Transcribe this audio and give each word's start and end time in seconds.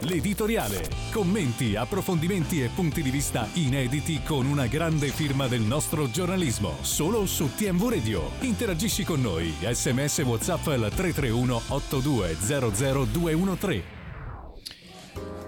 l'editoriale. 0.00 0.88
Commenti, 1.12 1.76
approfondimenti 1.76 2.62
e 2.62 2.68
punti 2.74 3.02
di 3.02 3.10
vista 3.10 3.48
inediti 3.54 4.22
con 4.22 4.46
una 4.46 4.66
grande 4.66 5.08
firma 5.08 5.46
del 5.46 5.60
nostro 5.60 6.10
giornalismo. 6.10 6.76
Solo 6.82 7.26
su 7.26 7.54
TMV 7.54 7.88
Radio. 7.88 8.30
Interagisci 8.40 9.04
con 9.04 9.20
noi. 9.20 9.54
Sms 9.60 10.18
WhatsApp 10.18 10.66
al 10.66 10.90
331 10.94 11.62
8200 11.68 13.04
213. 13.04 13.96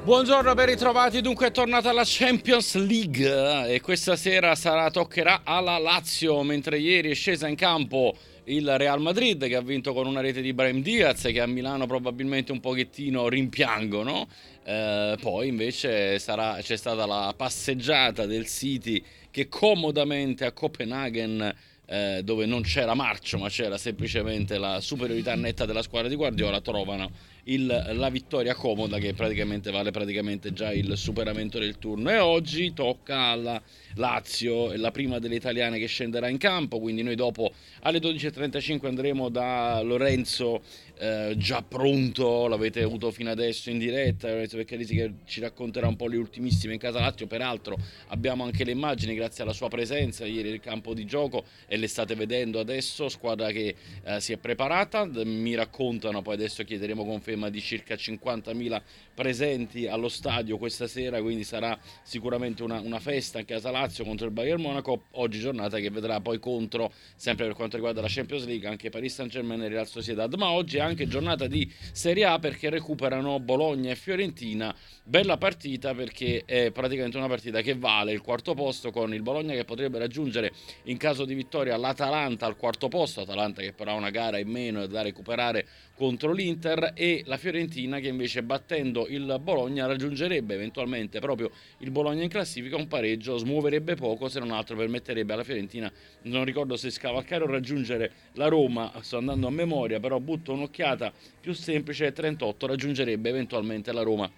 Buongiorno, 0.03 0.55
ben 0.55 0.67
ritrovati. 0.67 1.21
Dunque 1.21 1.48
è 1.48 1.51
tornata 1.51 1.93
la 1.93 2.05
Champions 2.07 2.75
League 2.77 3.69
e 3.69 3.80
questa 3.82 4.17
sera 4.17 4.55
sarà, 4.55 4.91
toccherà 4.91 5.43
alla 5.45 5.79
Lazio, 5.79 6.43
mentre 6.43 6.79
ieri 6.79 7.11
è 7.11 7.14
scesa 7.14 7.46
in 7.46 7.55
campo 7.55 8.17
il 8.45 8.79
Real 8.79 9.01
Madrid 9.01 9.47
che 9.47 9.55
ha 9.55 9.61
vinto 9.61 9.93
con 9.93 10.07
una 10.07 10.21
rete 10.21 10.41
di 10.41 10.53
Brahim 10.53 10.83
Diaz 10.83 11.23
che 11.23 11.41
a 11.41 11.47
Milano 11.47 11.87
probabilmente 11.87 12.53
un 12.53 12.61
pochettino 12.61 13.29
rimpiangono. 13.29 14.29
Eh, 14.65 15.17
poi 15.21 15.49
invece 15.49 16.19
sarà, 16.19 16.59
c'è 16.61 16.77
stata 16.77 17.07
la 17.07 17.34
passeggiata 17.37 18.27
del 18.27 18.47
City 18.47 19.03
che 19.31 19.48
comodamente 19.48 20.45
a 20.45 20.53
Copenaghen 20.53 21.55
eh, 21.87 22.21
dove 22.23 22.47
non 22.47 22.62
c'era 22.62 22.95
marcio 22.95 23.37
ma 23.39 23.48
c'era 23.48 23.77
semplicemente 23.77 24.59
la 24.59 24.81
superiorità 24.81 25.34
netta 25.34 25.67
della 25.67 25.83
squadra 25.83 26.09
di 26.09 26.15
Guardiola 26.15 26.61
trovano 26.61 27.11
il, 27.45 27.67
la 27.67 28.09
vittoria 28.11 28.55
comoda 28.55 28.99
che 28.99 29.15
praticamente 29.15 29.71
vale 29.71 29.91
praticamente 29.91 30.53
già 30.53 30.73
il 30.73 30.97
superamento 30.97 31.59
del 31.59 31.79
turno. 31.79 32.11
E 32.11 32.19
oggi 32.19 32.73
tocca 32.73 33.19
alla 33.19 33.61
Lazio, 33.95 34.75
la 34.77 34.91
prima 34.91 35.19
delle 35.19 35.35
italiane 35.35 35.79
che 35.79 35.87
scenderà 35.87 36.29
in 36.29 36.39
campo, 36.39 36.79
quindi 36.79 37.03
noi 37.03 37.17
dopo 37.17 37.53
alle 37.83 37.98
12.35 37.98 38.87
andremo 38.87 39.29
da 39.29 39.81
Lorenzo 39.83 40.62
eh, 41.01 41.34
già 41.39 41.62
pronto, 41.62 42.47
l'avete 42.47 42.83
avuto 42.83 43.11
fino 43.11 43.31
adesso 43.31 43.70
in 43.70 43.79
diretta, 43.79 44.29
Lorenzo 44.29 44.59
Peccalisi 44.59 44.95
che 44.95 45.12
ci 45.25 45.41
racconterà 45.41 45.89
un 45.89 45.97
po' 45.97 46.07
le 46.07 46.19
ultimissime 46.19 46.75
in 46.75 46.79
casa 46.79 47.01
Lazio, 47.01 47.27
peraltro 47.27 47.79
abbiamo 48.09 48.45
anche 48.45 48.64
le 48.64 48.73
immagini 48.73 49.14
grazie 49.14 49.42
alla 49.42 49.55
sua 49.55 49.69
presenza 49.69 50.27
ieri 50.27 50.51
nel 50.51 50.61
campo 50.61 50.92
di 50.92 51.07
gioco 51.07 51.45
e 51.67 51.79
le 51.79 51.89
state 51.89 52.14
vedendo 52.14 52.61
adesso, 52.61 53.09
squadra 53.09 53.51
che 53.51 53.75
eh, 54.05 54.20
si 54.20 54.34
è 54.34 54.36
preparata, 54.36 55.07
mi 55.07 55.55
raccontano, 55.55 56.20
poi 56.20 56.34
adesso 56.34 56.64
chiederemo 56.64 57.03
conferma 57.05 57.39
di 57.48 57.60
circa 57.60 57.94
50.000 57.94 58.83
presenti 59.14 59.86
allo 59.86 60.08
stadio 60.08 60.58
questa 60.58 60.86
sera, 60.86 61.20
quindi 61.20 61.44
sarà 61.44 61.78
sicuramente 62.02 62.62
una, 62.62 62.80
una 62.80 63.00
festa 63.00 63.38
in 63.38 63.46
casa 63.46 63.70
Lazio 63.70 64.05
contro 64.05 64.27
il 64.27 64.33
Bayern 64.33 64.60
Monaco, 64.60 65.05
oggi 65.12 65.38
giornata 65.38 65.78
che 65.78 65.91
vedrà 65.91 66.20
poi 66.20 66.38
contro, 66.38 66.92
sempre 67.16 67.46
per 67.46 67.55
quanto 67.55 67.77
riguarda 67.77 68.00
la 68.00 68.08
Champions 68.08 68.44
League, 68.44 68.68
anche 68.68 68.91
Paris 68.91 69.14
Saint 69.14 69.30
Germain 69.30 69.62
e 69.62 69.68
Real 69.68 69.86
Sociedad, 69.86 70.33
ma 70.34 70.50
oggi 70.50 70.78
anche 70.78 70.88
anche 70.91 71.06
giornata 71.06 71.46
di 71.46 71.70
Serie 71.92 72.24
A 72.24 72.38
perché 72.38 72.68
recuperano 72.68 73.38
Bologna 73.41 73.91
e 73.91 73.96
Fiorentina. 73.96 74.74
Bella 75.02 75.38
partita 75.38 75.94
perché 75.94 76.42
è 76.44 76.70
praticamente 76.72 77.16
una 77.16 77.28
partita 77.28 77.61
che 77.62 77.74
vale 77.74 78.12
il 78.12 78.20
quarto 78.20 78.55
posto 78.55 78.91
con 78.91 79.14
il 79.14 79.22
Bologna 79.22 79.55
che 79.55 79.64
potrebbe 79.64 79.98
raggiungere 79.98 80.52
in 80.84 80.96
caso 80.96 81.24
di 81.24 81.34
vittoria 81.34 81.77
l'Atalanta 81.77 82.46
al 82.46 82.56
quarto 82.56 82.88
posto, 82.88 83.22
Atalanta 83.22 83.62
che 83.62 83.72
però 83.72 83.92
ha 83.92 83.94
una 83.94 84.11
gara 84.11 84.38
in 84.38 84.48
meno 84.48 84.86
da 84.86 85.02
recuperare 85.02 85.66
contro 85.94 86.33
l'Inter 86.33 86.92
e 86.94 87.20
la 87.27 87.37
Fiorentina 87.37 87.99
che 87.99 88.09
invece 88.09 88.43
battendo 88.43 89.07
il 89.09 89.39
Bologna 89.43 89.87
raggiungerebbe 89.87 90.55
eventualmente 90.55 91.21
proprio 91.21 91.51
il 91.79 91.91
Bologna 91.91 92.23
in 92.23 92.29
classifica 92.29 92.77
un 92.77 92.89
pareggio, 92.89 93.37
smuoverebbe 93.37 93.95
poco 93.95 94.29
se 94.29 94.39
non 94.39 94.51
altro 94.51 94.77
permetterebbe 94.77 95.33
alla 95.33 95.45
Fiorentina, 95.45 95.91
non 96.23 96.45
ricordo 96.45 96.77
se 96.77 96.91
scavalcare 96.91 97.45
o 97.45 97.47
raggiungere 97.47 98.13
la 98.35 98.48
Roma, 98.48 98.93
sto 99.01 99.19
andando 99.19 99.47
a 99.47 99.51
memoria, 99.51 100.01
però 100.01 100.19
butto 100.19 100.53
un'occhiata 100.53 101.13
più 101.41 101.53
semplice 101.53 102.13
38 102.13 102.67
raggiungerebbe 102.67 103.29
eventualmente 103.29 103.93
la 103.93 104.03
Roma 104.03 104.31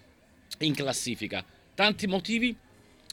in 0.59 0.75
classifica. 0.75 1.45
Tanti 1.75 2.07
motivi 2.07 2.55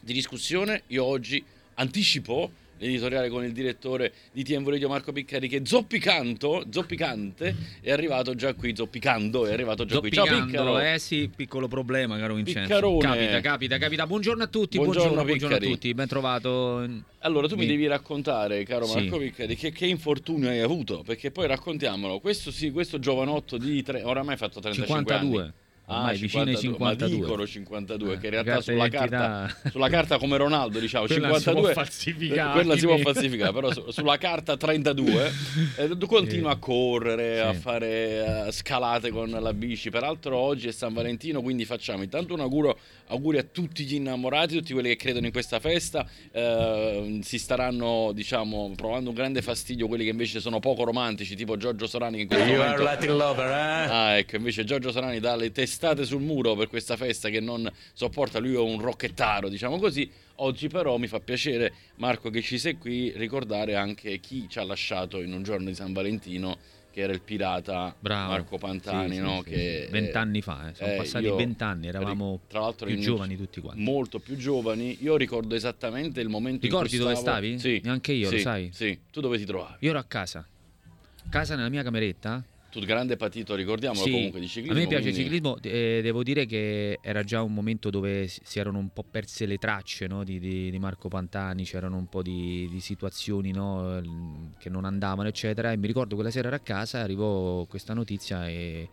di 0.01 0.13
discussione, 0.13 0.83
io 0.87 1.03
oggi 1.03 1.43
anticipo 1.75 2.51
l'editoriale 2.79 3.29
con 3.29 3.43
il 3.43 3.51
direttore 3.51 4.11
di 4.31 4.43
TMV 4.43 4.69
Radio 4.69 4.89
Marco 4.89 5.11
Piccari 5.11 5.47
che 5.47 5.61
zoppicanto, 5.65 6.65
zoppicante 6.69 7.55
è 7.81 7.91
arrivato 7.91 8.35
già 8.35 8.53
qui, 8.53 8.75
zoppicando 8.75 9.45
è 9.45 9.53
arrivato 9.53 9.85
già 9.85 9.99
qui. 9.99 10.11
Ciao 10.11 10.25
Piccaro. 10.45 10.79
Eh 10.79 10.97
sì, 10.99 11.29
piccolo 11.33 11.67
problema 11.67 12.17
caro 12.17 12.33
Vincenzo. 12.33 12.61
Piccarone. 12.61 12.99
Capita, 13.01 13.39
capita, 13.41 13.77
capita. 13.77 14.07
Buongiorno 14.07 14.43
a 14.43 14.47
tutti, 14.47 14.77
Buongiorno, 14.77 15.23
buongiorno, 15.23 15.37
buongiorno 15.37 15.55
a 15.55 15.59
tutti, 15.59 15.93
ben 15.93 16.07
trovato. 16.07 16.89
Allora 17.19 17.47
tu 17.47 17.55
mi 17.55 17.61
Mi- 17.61 17.67
devi 17.67 17.85
raccontare, 17.87 18.63
caro 18.63 18.85
Sì. 18.85 18.99
Marco 19.01 19.17
Piccari, 19.17 19.55
che, 19.55 19.71
che 19.71 19.85
infortunio 19.85 20.49
hai 20.49 20.59
avuto, 20.61 21.03
perché 21.05 21.31
poi 21.31 21.47
raccontiamolo. 21.47 22.19
Questo 22.19 22.49
sì, 22.51 22.71
questo 22.71 22.97
giovanotto 22.99 23.57
di 23.57 23.83
tre, 23.83 24.03
oramai 24.03 24.35
ha 24.35 24.37
fatto 24.37 24.59
35 24.59 25.13
anni. 25.13 25.51
52. 25.89 25.95
Ormai 25.97 26.17
vicino 26.17 26.43
ai 26.43 26.57
52. 26.57 26.77
Ma 26.85 26.93
dicono 26.95 27.47
52, 27.47 28.17
che 28.19 28.25
in 28.27 28.31
realtà 28.31 28.51
Carta 28.51 28.63
sulla 28.71 28.87
carta, 28.89 29.55
sulla 29.71 29.89
carta 29.89 30.17
come 30.17 30.37
Ronaldo, 30.37 30.79
diciamo, 30.79 31.05
Quella 31.07 31.27
si 31.37 31.43
52. 31.43 31.61
può 31.73 31.83
falsificare. 31.83 32.51
Quella 32.53 32.77
si 32.77 32.85
può 32.85 32.97
falsificare, 32.97 33.53
però 33.53 33.71
su- 33.71 33.89
sulla 33.91 34.17
carta 34.17 34.55
32 34.57 35.31
eh, 35.77 35.97
tu 35.97 36.05
continua 36.07 36.51
Eh, 36.51 36.53
a 36.53 36.57
correre, 36.57 37.41
a 37.41 37.53
sì. 37.53 37.59
fare 37.59 38.45
eh, 38.47 38.51
scalate 38.51 39.09
con 39.09 39.29
la 39.29 39.53
bici. 39.53 39.89
Peraltro 39.89 40.37
oggi 40.37 40.67
è 40.67 40.71
San 40.71 40.93
Valentino, 40.93 41.41
quindi 41.41 41.65
facciamo 41.65 42.03
intanto 42.03 42.33
un 42.33 42.39
auguro, 42.41 42.77
auguri 43.07 43.37
a 43.39 43.43
tutti 43.43 43.83
gli 43.83 43.95
innamorati, 43.95 44.55
tutti 44.55 44.73
quelli 44.73 44.89
che 44.89 44.95
credono 44.95 45.25
in 45.25 45.31
questa 45.31 45.59
festa. 45.59 46.05
Eh, 46.31 47.19
si 47.23 47.37
staranno, 47.39 48.11
diciamo, 48.13 48.71
provando 48.75 49.09
un 49.09 49.15
grande 49.15 49.41
fastidio 49.41 49.87
quelli 49.87 50.03
che 50.03 50.11
invece 50.11 50.39
sono 50.39 50.59
poco 50.59 50.83
romantici, 50.83 51.35
tipo 51.35 51.57
Giorgio 51.57 51.87
Sorani 51.87 52.17
che 52.17 52.21
in 52.23 52.27
questo 52.27 52.45
You 52.45 52.57
momento 52.57 52.75
are 52.81 52.83
Latin 52.83 53.17
lover, 53.17 53.47
eh? 53.47 53.91
Ah, 53.91 54.17
ecco, 54.17 54.35
invece 54.35 54.63
Giorgio 54.63 54.91
Sorani 54.91 55.19
dà 55.19 55.35
le 55.35 55.51
testate 55.79 56.03
sul 56.03 56.21
muro 56.21 56.55
per 56.55 56.67
questa 56.67 56.97
festa 56.97 57.29
che 57.29 57.39
non 57.39 57.71
sopporta, 57.93 58.39
lui 58.39 58.53
è 58.53 58.59
un 58.59 58.81
rocchettaro, 58.81 59.47
diciamo 59.47 59.79
così. 59.79 60.11
Oggi 60.41 60.67
però 60.67 60.97
mi 60.97 61.07
fa 61.07 61.19
piacere, 61.21 61.73
Marco, 61.95 62.29
che 62.29 62.41
ci 62.41 62.57
sei 62.59 62.77
qui, 62.77 63.13
ricordare 63.15 63.75
anche 63.75 64.19
chi 64.19 64.47
ci 64.49 64.59
ha 64.59 64.63
lasciato 64.65 65.21
in 65.21 65.31
un 65.33 65.41
giorno 65.41 65.67
di 65.67 65.75
San 65.75 65.93
Valentino, 65.93 66.57
che 66.91 67.01
era 67.01 67.13
il 67.13 67.21
pirata 67.21 67.95
Bravo. 67.97 68.31
Marco 68.31 68.57
Pantani, 68.57 69.15
Sì, 69.15 69.21
no? 69.21 69.41
sì, 69.43 69.49
che, 69.51 69.83
sì. 69.85 69.91
Vent'anni 69.91 70.41
fa, 70.41 70.69
eh, 70.69 70.75
sono 70.75 70.91
eh, 70.91 70.95
passati 70.97 71.29
vent'anni, 71.29 71.87
eravamo 71.87 72.41
tra 72.47 72.59
l'altro 72.59 72.85
più 72.87 72.97
giovani 72.97 73.37
tutti 73.37 73.61
quanti. 73.61 73.81
Molto 73.81 74.19
più 74.19 74.35
giovani. 74.35 74.97
Io 75.01 75.15
ricordo 75.15 75.55
esattamente 75.55 76.19
il 76.19 76.27
momento 76.29 76.65
Ricordi 76.65 76.95
in 76.95 77.01
cui 77.01 77.07
dove 77.07 77.15
stavo- 77.15 77.37
stavi? 77.37 77.59
Sì. 77.59 77.79
Neanche 77.83 78.11
io, 78.11 78.29
lo 78.31 78.37
sai? 78.37 78.69
Sì, 78.73 78.99
tu 79.11 79.21
dove 79.21 79.37
ti 79.37 79.45
trovavi? 79.45 79.75
Io 79.79 79.89
ero 79.91 79.99
a 79.99 80.03
casa. 80.03 80.45
Casa 81.29 81.55
nella 81.55 81.69
mia 81.69 81.83
cameretta. 81.83 82.43
Tu 82.71 82.79
grande 82.81 83.15
patito, 83.15 83.55
ricordiamolo 83.55 84.03
Sì, 84.05 84.11
comunque 84.11 84.39
di 84.39 84.47
ciclismo. 84.47 84.73
A 84.77 84.79
me 84.81 84.87
piace 84.87 85.07
il 85.09 85.13
quindi- 85.15 85.23
ciclismo, 85.35 85.57
eh, 85.63 86.01
devo 86.03 86.21
dire 86.21 86.45
che 86.45 86.99
era 87.01 87.23
già 87.23 87.41
un 87.41 87.51
momento 87.53 87.89
dove 87.89 88.27
si 88.27 88.59
erano 88.59 88.77
un 88.77 88.89
po' 88.93 89.03
perse 89.09 89.47
le 89.47 89.57
tracce 89.57 90.05
no, 90.05 90.23
di, 90.23 90.39
di- 90.39 90.69
di 90.69 90.77
Marco 90.79 91.07
Pantani, 91.07 91.63
c'erano 91.63 91.97
un 91.97 92.07
po' 92.07 92.21
di, 92.21 92.67
di 92.69 92.79
situazioni 92.79 93.51
no, 93.51 93.99
che 94.59 94.69
non 94.69 94.85
andavano, 94.85 95.27
eccetera. 95.27 95.71
E 95.71 95.77
mi 95.77 95.87
ricordo 95.87 96.13
quella 96.13 96.29
sera 96.29 96.47
ero 96.49 96.57
a 96.57 96.59
casa, 96.59 96.99
arrivò 96.99 97.65
questa 97.65 97.95
notizia 97.95 98.47
e 98.47 98.87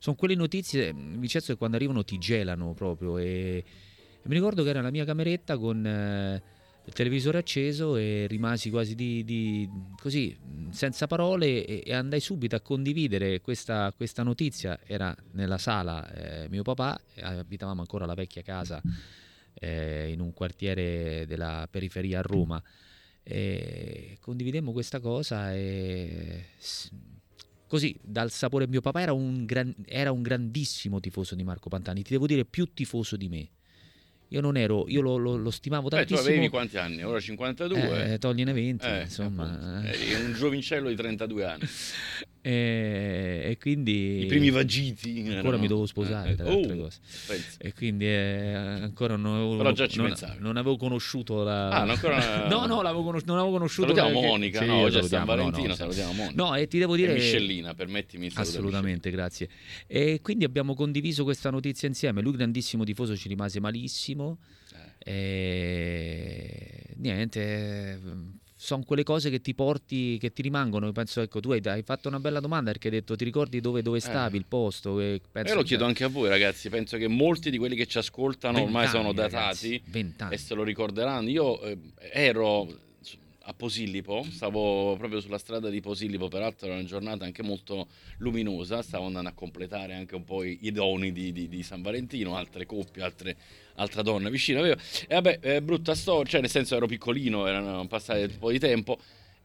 sono 0.00 0.16
quelle 0.16 0.34
notizie, 0.34 0.92
Vincenzo, 0.92 1.52
che 1.52 1.58
quando 1.58 1.76
arrivano 1.76 2.02
ti 2.04 2.18
gelano 2.18 2.72
proprio. 2.74 3.16
E, 3.18 3.62
e 4.22 4.28
mi 4.28 4.34
ricordo 4.34 4.64
che 4.64 4.70
era 4.70 4.80
la 4.80 4.90
mia 4.90 5.04
cameretta 5.04 5.56
con 5.56 5.86
eh, 5.86 6.42
il 6.90 6.96
televisore 6.96 7.38
acceso 7.38 7.96
e 7.96 8.26
rimasi 8.28 8.68
quasi 8.68 8.96
di, 8.96 9.24
di- 9.24 9.68
così, 9.96 10.36
senza 10.70 11.06
parole 11.06 11.64
e, 11.64 11.82
e 11.86 11.94
andai 11.94 12.18
subito 12.18 12.56
a 12.56 12.60
condividere 12.60 13.40
questa, 13.40 13.92
questa 13.96 14.24
notizia. 14.24 14.80
Era 14.84 15.16
nella 15.32 15.56
sala 15.56 16.12
eh, 16.12 16.48
mio 16.48 16.62
papà, 16.62 17.00
abitavamo 17.20 17.80
ancora 17.80 18.06
la 18.06 18.14
vecchia 18.14 18.42
casa 18.42 18.82
eh, 19.54 20.10
in 20.10 20.20
un 20.20 20.32
quartiere 20.32 21.26
della 21.26 21.68
periferia 21.70 22.18
a 22.18 22.22
Roma. 22.22 22.62
E 23.22 24.18
condividemmo 24.20 24.72
questa 24.72 24.98
cosa 24.98 25.54
e 25.54 26.46
così 27.68 27.96
dal 28.02 28.32
sapore 28.32 28.66
mio 28.66 28.80
papà 28.80 29.02
era 29.02 29.12
un, 29.12 29.44
gran- 29.44 29.76
era 29.86 30.10
un 30.10 30.22
grandissimo 30.22 30.98
tifoso 30.98 31.36
di 31.36 31.44
Marco 31.44 31.68
Pantani, 31.68 32.02
ti 32.02 32.10
devo 32.10 32.26
dire 32.26 32.44
più 32.44 32.72
tifoso 32.74 33.16
di 33.16 33.28
me. 33.28 33.48
Io 34.32 34.40
non 34.40 34.56
ero, 34.56 34.86
io 34.88 35.00
lo, 35.00 35.16
lo- 35.16 35.36
lo 35.36 35.50
stimavo 35.50 35.88
Beh, 35.88 36.04
tu 36.04 36.14
tantissimo. 36.14 36.28
avevi 36.28 36.48
quanti 36.48 36.78
anni? 36.78 37.02
Ora 37.02 37.18
52. 37.18 38.12
Eh, 38.12 38.18
togliene 38.18 38.52
20, 38.52 38.86
Eh, 38.86 39.00
insomma. 39.02 39.42
appunto. 39.50 39.88
eh. 39.88 39.90
Eri 40.12 40.24
un 40.24 40.32
giovincello 40.34 40.88
di 40.88 40.94
32 40.94 41.44
anni. 41.44 41.62
E, 42.42 43.42
e 43.50 43.58
quindi 43.58 44.22
I 44.22 44.26
primi 44.26 44.48
vagiti. 44.50 45.18
ancora 45.26 45.38
erano- 45.40 45.58
mi 45.58 45.66
dovevo 45.66 45.84
sposare 45.86 46.30
Eh, 46.30 46.34
tra 46.36 46.44
le 46.46 46.52
altre 46.52 46.72
oh, 46.72 46.76
cose. 46.84 46.98
pensa. 47.26 47.56
E 47.58 47.72
quindi 47.74 48.06
eh, 48.06 48.54
ancora 48.54 49.16
non 49.16 49.34
avevo, 49.34 49.56
Però 49.58 49.72
già 49.72 49.86
ci 49.86 49.98
non, 49.98 50.06
pensavi. 50.06 50.38
non 50.40 50.56
avevo 50.56 50.76
conosciuto 50.78 51.42
la 51.42 51.68
Ah, 51.68 51.80
non 51.80 51.90
ancora- 51.90 52.48
No, 52.48 52.64
no, 52.66 52.80
l'avevo 52.80 53.02
conos- 53.02 53.24
non 53.24 53.36
avevo 53.36 53.52
conosciuto 53.52 53.88
Salutiamo 53.94 54.10
perché- 54.20 54.26
Monica, 54.26 54.60
Sì, 54.60 54.66
no, 54.66 54.74
oggi 54.76 54.86
è 54.86 54.90
San 54.90 55.08
salutiamo, 55.08 55.24
no, 55.24 55.36
Valentino, 55.36 55.68
no, 55.68 55.74
salutiamo 55.74 56.12
Monica. 56.14 56.42
No, 56.42 56.54
e 56.54 56.66
ti 56.66 56.78
devo 56.78 56.94
E 56.94 56.96
dire 56.96 57.12
Michelina, 57.12 57.74
permettimi 57.74 58.24
il 58.26 58.32
saluto 58.32 58.48
a 58.48 58.52
Assolutamente, 58.52 59.10
grazie. 59.10 59.48
E 59.86 60.20
quindi 60.22 60.44
abbiamo 60.44 60.74
condiviso 60.74 61.24
questa 61.24 61.50
notizia 61.50 61.88
insieme. 61.88 62.22
Lui, 62.22 62.32
grandissimo 62.36 62.84
tifoso, 62.84 63.16
ci 63.16 63.28
rimase 63.28 63.60
malissimo. 63.60 64.38
Eh. 65.04 65.12
E 65.12 66.94
niente, 66.96 68.00
sono 68.62 68.82
quelle 68.84 69.04
cose 69.04 69.30
che 69.30 69.40
ti 69.40 69.54
porti, 69.54 70.18
che 70.18 70.34
ti 70.34 70.42
rimangono. 70.42 70.84
Io 70.84 70.92
penso, 70.92 71.22
ecco, 71.22 71.40
tu 71.40 71.50
hai, 71.52 71.62
hai, 71.64 71.82
fatto 71.82 72.08
una 72.08 72.20
bella 72.20 72.40
domanda 72.40 72.70
perché 72.70 72.88
hai 72.88 72.94
detto 72.94 73.16
ti 73.16 73.24
ricordi 73.24 73.58
dove, 73.58 73.80
dove 73.80 74.00
stavi, 74.00 74.36
eh. 74.36 74.38
il 74.38 74.44
posto. 74.46 75.00
E 75.00 75.22
penso, 75.32 75.54
lo 75.54 75.62
chiedo 75.62 75.86
anche 75.86 76.04
a 76.04 76.08
voi 76.08 76.28
ragazzi, 76.28 76.68
penso 76.68 76.98
che 76.98 77.08
molti 77.08 77.50
di 77.50 77.56
quelli 77.56 77.74
che 77.74 77.86
ci 77.86 77.96
ascoltano 77.96 78.60
ormai 78.60 78.86
sono 78.86 79.14
datati 79.14 79.82
ragazzi, 79.86 80.34
e 80.34 80.36
se 80.36 80.54
lo 80.54 80.62
ricorderanno. 80.62 81.30
Io 81.30 81.58
eh, 81.62 81.78
ero 82.12 82.68
a 83.50 83.54
Posillipo, 83.54 84.24
stavo 84.30 84.96
proprio 84.96 85.20
sulla 85.20 85.38
strada 85.38 85.68
di 85.68 85.80
Posillipo, 85.80 86.28
peraltro 86.28 86.66
era 86.68 86.76
una 86.76 86.84
giornata 86.84 87.24
anche 87.24 87.42
molto 87.42 87.88
luminosa, 88.18 88.80
stavo 88.80 89.06
andando 89.06 89.28
a 89.28 89.32
completare 89.32 89.94
anche 89.94 90.14
un 90.14 90.24
po' 90.24 90.44
i 90.44 90.70
doni 90.72 91.12
di, 91.12 91.32
di, 91.32 91.48
di 91.48 91.62
San 91.62 91.82
Valentino, 91.82 92.36
altre 92.36 92.64
coppie, 92.64 93.02
altre, 93.02 93.36
altra 93.74 94.02
donna 94.02 94.28
vicino. 94.28 94.64
E 94.64 94.76
vabbè, 95.08 95.40
eh, 95.42 95.62
brutta 95.62 95.94
storia, 95.94 96.30
cioè 96.30 96.40
nel 96.40 96.50
senso 96.50 96.76
ero 96.76 96.86
piccolino, 96.86 97.46
erano 97.46 97.86
passati 97.86 98.22
un 98.22 98.38
po' 98.38 98.50
di 98.50 98.58
tempo. 98.58 98.98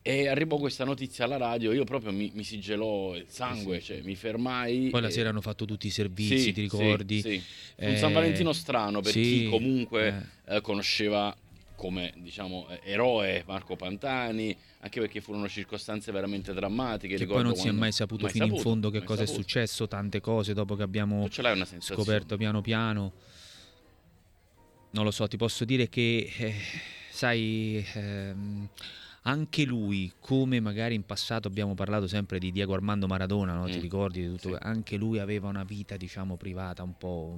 E 0.08 0.28
arrivò 0.28 0.58
questa 0.58 0.86
notizia 0.86 1.26
alla 1.26 1.38
radio, 1.38 1.74
io 1.74 1.84
proprio 1.84 2.12
mi, 2.12 2.30
mi 2.36 2.44
si 2.44 2.60
gelò 2.60 3.16
il 3.16 3.26
sangue, 3.28 3.80
sì, 3.80 3.86
cioè 3.88 4.02
mi 4.04 4.14
fermai. 4.14 4.90
Poi 4.92 5.02
la 5.02 5.10
sera 5.10 5.30
hanno 5.30 5.42
fatto 5.42 5.66
tutti 5.66 5.88
i 5.88 5.90
servizi, 5.90 6.38
sì, 6.38 6.52
ti 6.52 6.62
ricordi? 6.62 7.22
Sì, 7.22 7.42
sì. 7.76 7.86
Un 7.86 7.96
San 7.98 8.14
Valentino 8.14 8.54
strano 8.54 9.02
per 9.02 9.14
chi 9.14 9.48
comunque 9.50 10.30
eh. 10.46 10.58
Eh, 10.58 10.62
conosceva 10.62 11.36
come 11.76 12.14
diciamo 12.18 12.68
eroe 12.82 13.44
Marco 13.46 13.76
Pantani, 13.76 14.56
anche 14.80 15.00
perché 15.00 15.22
furono 15.22 15.48
circostanze 15.48 16.12
veramente 16.12 16.54
drammatiche. 16.54 17.18
Che 17.18 17.26
poi 17.26 17.44
non 17.44 17.56
si 17.56 17.68
è 17.68 17.72
mai 17.72 17.92
saputo 17.92 18.24
mai 18.24 18.32
fino 18.32 18.46
saputo, 18.46 18.62
in 18.62 18.66
fondo 18.68 18.90
che 18.90 19.04
cosa 19.04 19.26
saputo. 19.26 19.40
è 19.40 19.44
successo, 19.44 19.88
tante 19.88 20.22
cose 20.22 20.54
dopo 20.54 20.76
che 20.76 20.84
abbiamo 20.84 21.28
scoperto 21.80 22.38
piano 22.38 22.62
piano. 22.62 23.14
Non 24.92 25.04
lo 25.04 25.12
so, 25.12 25.28
ti 25.28 25.36
posso 25.36 25.66
dire 25.66 25.90
che, 25.90 26.32
eh, 26.38 26.56
sai, 27.10 27.86
ehm, 27.94 28.70
anche 29.24 29.66
lui, 29.66 30.14
come 30.20 30.62
magari 30.62 30.96
in 30.96 31.06
passato 31.06 31.50
abbiamo 31.50 31.74
parlato 31.74 32.08
sempre 32.08 32.40
di 32.40 32.52
Diego 32.52 32.74
Armando 32.74 33.06
Maradona, 33.06 33.54
no? 33.54 33.64
mm. 33.64 33.72
ti 33.72 33.80
ricordi 33.80 34.22
di 34.22 34.28
tutto? 34.30 34.54
Sì. 34.54 34.58
Anche 34.62 34.96
lui 34.96 35.20
aveva 35.20 35.50
una 35.50 35.66
vita, 35.66 35.98
diciamo, 35.98 36.38
privata 36.38 36.82
un 36.84 36.98
po' 36.98 37.38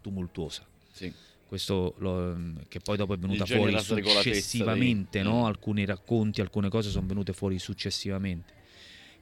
tumultuosa. 0.00 0.64
Sì 0.92 1.12
questo 1.46 1.94
lo, 1.98 2.36
che 2.68 2.80
poi 2.80 2.96
dopo 2.96 3.14
è 3.14 3.16
venuta 3.16 3.46
fuori 3.46 3.78
successivamente, 3.78 5.22
no? 5.22 5.42
mm. 5.42 5.44
alcuni 5.44 5.84
racconti, 5.84 6.40
alcune 6.40 6.68
cose 6.68 6.90
sono 6.90 7.06
venute 7.06 7.32
fuori 7.32 7.58
successivamente. 7.58 8.54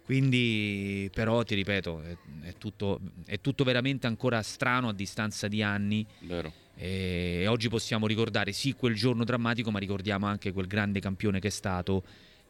Quindi, 0.04 1.10
però, 1.14 1.42
ti 1.44 1.54
ripeto, 1.54 2.02
è, 2.02 2.16
è, 2.42 2.54
tutto, 2.58 3.00
è 3.24 3.40
tutto, 3.40 3.64
veramente 3.64 4.06
ancora 4.06 4.42
strano 4.42 4.88
a 4.88 4.92
distanza 4.92 5.48
di 5.48 5.62
anni. 5.62 6.06
Vero. 6.20 6.52
E 6.76 7.46
oggi 7.46 7.68
possiamo 7.68 8.06
ricordare 8.06 8.52
sì 8.52 8.74
quel 8.74 8.94
giorno 8.94 9.24
drammatico, 9.24 9.70
ma 9.70 9.78
ricordiamo 9.78 10.26
anche 10.26 10.52
quel 10.52 10.66
grande 10.66 11.00
campione 11.00 11.40
che 11.40 11.48
è 11.48 11.50
stato 11.50 12.02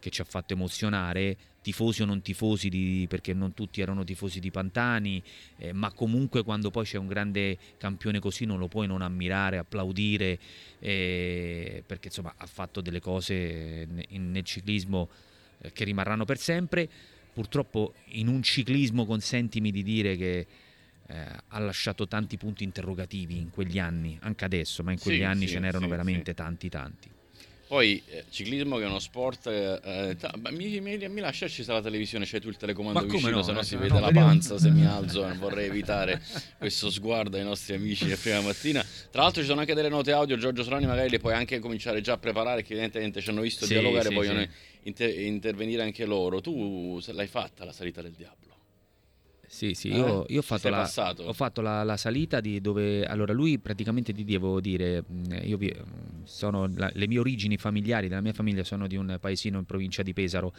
che 0.05 0.11
ci 0.11 0.21
ha 0.21 0.25
fatto 0.25 0.53
emozionare, 0.53 1.35
tifosi 1.63 2.03
o 2.03 2.05
non 2.05 2.21
tifosi, 2.21 2.69
di, 2.69 3.07
perché 3.09 3.33
non 3.33 3.55
tutti 3.55 3.81
erano 3.81 4.05
tifosi 4.05 4.39
di 4.39 4.51
Pantani, 4.51 5.23
eh, 5.57 5.73
ma 5.73 5.91
comunque 5.93 6.43
quando 6.43 6.71
poi 6.71 6.85
c'è 6.85 6.99
un 6.99 7.07
grande 7.07 7.57
campione 7.79 8.19
così 8.19 8.45
non 8.45 8.59
lo 8.59 8.69
puoi 8.69 8.87
non 8.87 9.01
ammirare, 9.01 9.57
applaudire, 9.57 10.39
eh, 10.79 11.83
perché 11.87 12.09
insomma 12.09 12.35
ha 12.37 12.45
fatto 12.45 12.83
delle 12.83 13.01
cose 13.01 13.89
nel, 14.11 14.45
ciclismo 14.45 15.09
eh, 15.61 15.73
che 15.73 15.85
rimarranno 15.85 16.27
per 16.27 16.37
sempre. 16.37 16.87
Purtroppo 17.33 17.95
in 18.09 18.29
un 18.29 18.43
ciclismo, 18.43 19.07
consentimi 19.07 19.71
di 19.71 19.83
dire 19.83 20.19
che 20.19 20.47
eh, 21.07 21.27
ha 21.49 21.59
lasciato 21.61 22.07
tanti 22.07 22.37
punti 22.37 22.63
interrogativi 22.63 23.39
in 23.39 23.49
quegli 23.49 23.79
anni, 23.79 24.19
anche 24.21 24.45
adesso, 24.45 24.83
ma 24.83 24.93
in 24.93 24.99
quegli 24.99 25.17
sì, 25.17 25.23
anni 25.23 25.47
sì, 25.47 25.55
ce 25.55 25.61
n'erano 25.61 25.85
sì, 25.85 25.91
veramente 25.91 26.35
tanti 26.35 26.69
tanti. 26.69 27.11
Poi 27.75 28.01
eh, 28.07 28.23
ciclismo 28.31 28.77
che 28.77 28.85
è 28.85 28.87
uno 28.87 29.01
sport, 29.01 29.49
eh, 29.49 29.81
eh 29.83 30.17
ta, 30.17 30.33
mi, 30.53 30.79
mi, 30.79 30.97
mi 31.09 31.21
lascia 31.21 31.47
accesa 31.47 31.73
la 31.73 31.83
televisione, 31.83 32.25
c'è 32.25 32.41
tu 32.41 32.49
il 32.49 32.57
telecomando 32.57 33.01
Ma 33.01 33.05
vicino, 33.05 33.31
no, 33.31 33.43
se 33.43 33.51
no 33.51 33.63
si 33.65 33.75
vede 33.75 33.95
no, 33.95 33.99
la 33.99 34.13
panza 34.13 34.57
se 34.61 34.71
mi 34.71 34.87
alzo, 34.87 35.29
vorrei 35.39 35.67
evitare 35.67 36.23
questo 36.57 36.89
sguardo 36.89 37.37
ai 37.37 37.43
nostri 37.43 37.75
amici 37.75 38.05
di 38.07 38.15
prima 38.15 38.41
mattina. 38.43 38.81
Tra 39.11 39.23
l'altro 39.23 39.41
ci 39.41 39.49
sono 39.49 39.59
anche 39.59 39.75
delle 39.75 39.89
note 39.89 40.13
audio, 40.13 40.37
Giorgio 40.37 40.63
Solani 40.63 40.87
magari 40.87 41.11
le 41.11 41.19
puoi 41.19 41.35
anche 41.35 41.59
cominciare 41.59 42.01
già 42.01 42.13
a 42.13 42.19
preparare, 42.19 42.63
che 42.63 42.75
evidentemente 42.75 43.21
ci 43.21 43.31
hanno 43.31 43.41
visto 43.41 43.67
sì, 43.67 43.73
dialogare, 43.73 44.09
sì, 44.11 44.15
vogliono 44.15 44.43
sì. 44.43 44.49
Inter- 44.83 45.19
intervenire 45.19 45.83
anche 45.83 46.05
loro. 46.05 46.41
Tu 46.41 47.01
l'hai 47.07 47.27
fatta 47.27 47.65
la 47.65 47.73
salita 47.73 48.03
del 48.03 48.13
diavolo? 48.13 48.44
Sì, 49.47 49.75
sì, 49.75 49.93
io, 49.93 50.27
eh? 50.27 50.33
io 50.33 50.39
ho, 50.41 50.43
fatto 50.43 50.69
la, 50.69 50.91
ho 51.19 51.33
fatto, 51.33 51.61
la, 51.61 51.83
la, 51.83 51.97
salita 51.97 52.41
di 52.41 52.61
dove... 52.61 53.05
Allora, 53.05 53.33
lui 53.33 53.59
praticamente 53.59 54.13
ti 54.13 54.25
devo 54.25 54.61
dire, 54.61 55.05
mm, 55.11 55.25
io 55.43 55.57
vi, 55.57 55.75
sono, 56.25 56.69
la, 56.75 56.91
le 56.93 57.07
mie 57.07 57.19
origini 57.19 57.57
familiari 57.57 58.09
della 58.09 58.21
mia 58.21 58.33
famiglia 58.33 58.65
sono 58.65 58.87
di 58.87 58.97
un 58.97 59.17
paesino 59.21 59.59
in 59.59 59.65
provincia 59.65 60.03
di 60.03 60.13
Pesaro 60.13 60.55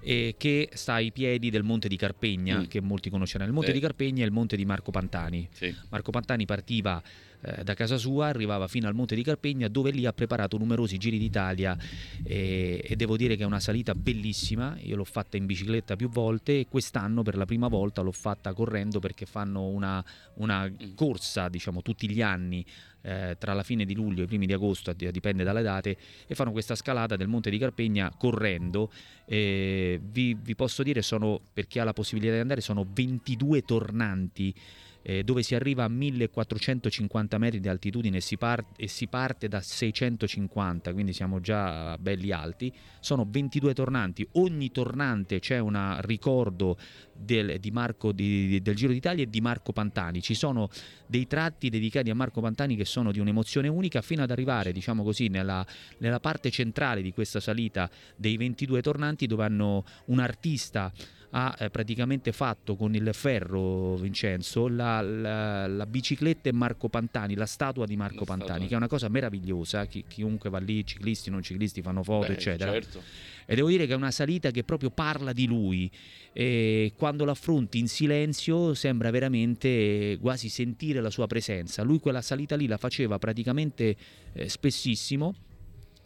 eh, 0.00 0.34
che 0.38 0.70
sta 0.72 0.94
ai 0.94 1.12
piedi 1.12 1.50
del 1.50 1.62
Monte 1.62 1.88
di 1.88 1.96
Carpegna, 1.96 2.60
mm. 2.60 2.64
che 2.64 2.80
molti 2.80 3.10
conosceranno. 3.10 3.48
Il 3.48 3.54
Monte 3.54 3.70
eh. 3.70 3.74
di 3.74 3.80
Carpegna 3.80 4.22
è 4.22 4.26
il 4.26 4.32
monte 4.32 4.56
di 4.56 4.64
Marco 4.64 4.90
Pantani. 4.90 5.48
Sì. 5.52 5.74
Marco 5.88 6.10
Pantani 6.10 6.44
partiva 6.46 7.02
eh, 7.42 7.64
da 7.64 7.74
casa 7.74 7.96
sua, 7.96 8.26
arrivava 8.26 8.68
fino 8.68 8.88
al 8.88 8.94
Monte 8.94 9.14
di 9.14 9.22
Carpegna 9.22 9.68
dove 9.68 9.90
lì 9.90 10.06
ha 10.06 10.12
preparato 10.12 10.58
numerosi 10.58 10.98
giri 10.98 11.18
d'Italia 11.18 11.76
e, 12.22 12.82
e 12.84 12.96
devo 12.96 13.16
dire 13.16 13.36
che 13.36 13.42
è 13.42 13.46
una 13.46 13.60
salita 13.60 13.94
bellissima, 13.94 14.76
io 14.80 14.96
l'ho 14.96 15.04
fatta 15.04 15.36
in 15.36 15.46
bicicletta 15.46 15.96
più 15.96 16.08
volte 16.08 16.60
e 16.60 16.66
quest'anno 16.68 17.22
per 17.22 17.36
la 17.36 17.46
prima 17.46 17.68
volta 17.68 18.02
l'ho 18.02 18.12
fatta 18.12 18.52
correndo 18.52 18.98
perché 18.98 19.26
fanno 19.26 19.66
una, 19.66 20.04
una 20.34 20.70
corsa 20.94 21.48
diciamo 21.48 21.82
tutti 21.82 22.10
gli 22.10 22.22
anni 22.22 22.64
eh, 23.02 23.36
tra 23.38 23.54
la 23.54 23.62
fine 23.62 23.84
di 23.84 23.94
luglio 23.94 24.20
e 24.20 24.24
i 24.24 24.26
primi 24.26 24.46
di 24.46 24.52
agosto, 24.52 24.92
dipende 24.92 25.44
dalle 25.44 25.62
date, 25.62 25.96
e 26.26 26.34
fanno 26.34 26.52
questa 26.52 26.74
scalata 26.74 27.16
del 27.16 27.28
Monte 27.28 27.50
di 27.50 27.58
Carpegna 27.58 28.12
correndo. 28.16 28.90
Eh, 29.24 30.00
vi, 30.02 30.36
vi, 30.40 30.54
posso 30.54 30.82
dire, 30.82 31.02
sono, 31.02 31.40
per 31.52 31.66
chi 31.66 31.78
ha 31.78 31.84
la 31.84 31.92
possibilità 31.92 32.34
di 32.34 32.40
andare, 32.40 32.60
sono 32.60 32.86
22 32.92 33.62
tornanti 33.62 34.54
eh, 35.02 35.24
dove 35.24 35.42
si 35.42 35.54
arriva 35.54 35.84
a 35.84 35.88
1450 35.88 37.38
metri 37.38 37.60
di 37.60 37.68
altitudine 37.68 38.18
e 38.18 38.20
si, 38.20 38.36
par- 38.36 38.66
e 38.76 38.88
si, 38.88 39.06
parte 39.06 39.48
da 39.48 39.60
650, 39.60 40.92
quindi 40.92 41.12
siamo 41.12 41.40
già 41.40 41.96
belli 41.98 42.32
alti. 42.32 42.72
Sono 43.00 43.26
22 43.28 43.74
tornanti, 43.74 44.26
ogni 44.32 44.70
tornante 44.70 45.38
c'è 45.38 45.58
un 45.58 45.98
ricordo 46.00 46.76
del, 47.20 47.58
di 47.58 47.70
Marco, 47.70 48.12
di, 48.12 48.60
del 48.62 48.74
Giro 48.74 48.92
d'Italia 48.92 49.24
e 49.24 49.30
di 49.30 49.40
Marco 49.40 49.72
Pantani. 49.72 50.20
Ci 50.20 50.34
sono 50.34 50.68
dei 51.06 51.26
tratti 51.26 51.68
dedicati 51.68 52.10
a 52.10 52.14
Marco 52.14 52.40
Pantani 52.40 52.76
che 52.76 52.84
sono 52.84 53.12
di 53.12 53.20
un'emozione 53.20 53.68
unica 53.68 54.00
fino 54.02 54.22
ad 54.22 54.30
arrivare, 54.30 54.72
diciamo 54.72 55.02
così, 55.02 55.28
nella, 55.28 55.64
nella 55.98 56.20
parte 56.20 56.50
centrale 56.50 57.02
di 57.02 57.12
questa 57.12 57.40
salita 57.40 57.90
dei 58.16 58.36
22 58.36 58.82
tornanti 58.82 59.26
dove 59.26 59.44
hanno 59.44 59.84
un 60.06 60.18
artista 60.18 60.92
ha 61.30 61.54
eh, 61.58 61.70
praticamente 61.70 62.32
fatto 62.32 62.74
con 62.74 62.94
il 62.94 63.10
ferro 63.12 63.94
Vincenzo 63.96 64.66
la, 64.66 65.00
la, 65.00 65.66
la, 65.66 65.86
bicicletta 65.86 66.48
e 66.48 66.52
Marco 66.52 66.88
Pantani, 66.88 67.34
la 67.34 67.46
statua 67.46 67.86
di 67.86 67.96
Marco 67.96 68.20
la 68.20 68.24
Pantani, 68.24 68.48
statua. 68.48 68.66
che 68.66 68.74
è 68.74 68.76
una 68.76 68.88
cosa 68.88 69.08
meravigliosa, 69.08 69.86
Chi, 69.86 70.04
chiunque 70.08 70.50
va 70.50 70.58
lì, 70.58 70.84
ciclisti, 70.84 71.30
non 71.30 71.42
ciclisti, 71.42 71.82
fanno 71.82 72.02
foto, 72.02 72.28
Beh, 72.28 72.32
eccetera. 72.32 72.72
Certo. 72.72 73.02
E 73.46 73.54
devo 73.54 73.68
dire 73.68 73.86
che 73.86 73.92
è 73.92 73.96
una 73.96 74.10
salita 74.10 74.50
che 74.50 74.64
proprio 74.64 74.90
parla 74.90 75.32
di 75.32 75.46
lui 75.46 75.90
e 76.32 76.92
quando 76.96 77.24
l'affronti 77.24 77.78
in 77.78 77.88
silenzio 77.88 78.74
sembra 78.74 79.10
veramente 79.10 80.18
quasi 80.20 80.48
sentire 80.48 81.00
la 81.00 81.10
sua 81.10 81.26
presenza. 81.26 81.82
Lui 81.82 81.98
quella 81.98 82.22
salita 82.22 82.54
lì 82.54 82.66
la 82.66 82.76
faceva 82.76 83.18
praticamente 83.18 83.96
eh, 84.32 84.48
spessissimo 84.48 85.34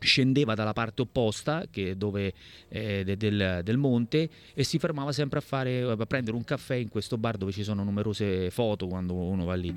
scendeva 0.05 0.55
dalla 0.55 0.73
parte 0.73 1.03
opposta 1.03 1.65
dove, 1.97 2.33
eh, 2.69 3.05
del, 3.17 3.61
del, 3.63 3.77
monte 3.77 4.29
e 4.55 4.63
si 4.63 4.79
fermava 4.79 5.13
sempre 5.13 5.39
a, 5.39 5.43
fare, 5.43 5.83
a 5.83 6.07
prendere 6.07 6.37
un 6.37 6.45
caffè 6.45 6.75
in 6.75 6.89
questo 6.89 7.17
bar 7.17 7.37
dove 7.37 7.53
ci 7.53 7.65
sono 7.65 7.83
numerose 7.83 8.51
foto 8.51 8.87
quando 8.87 9.15
uno 9.15 9.45
va 9.45 9.55
lì 9.55 9.75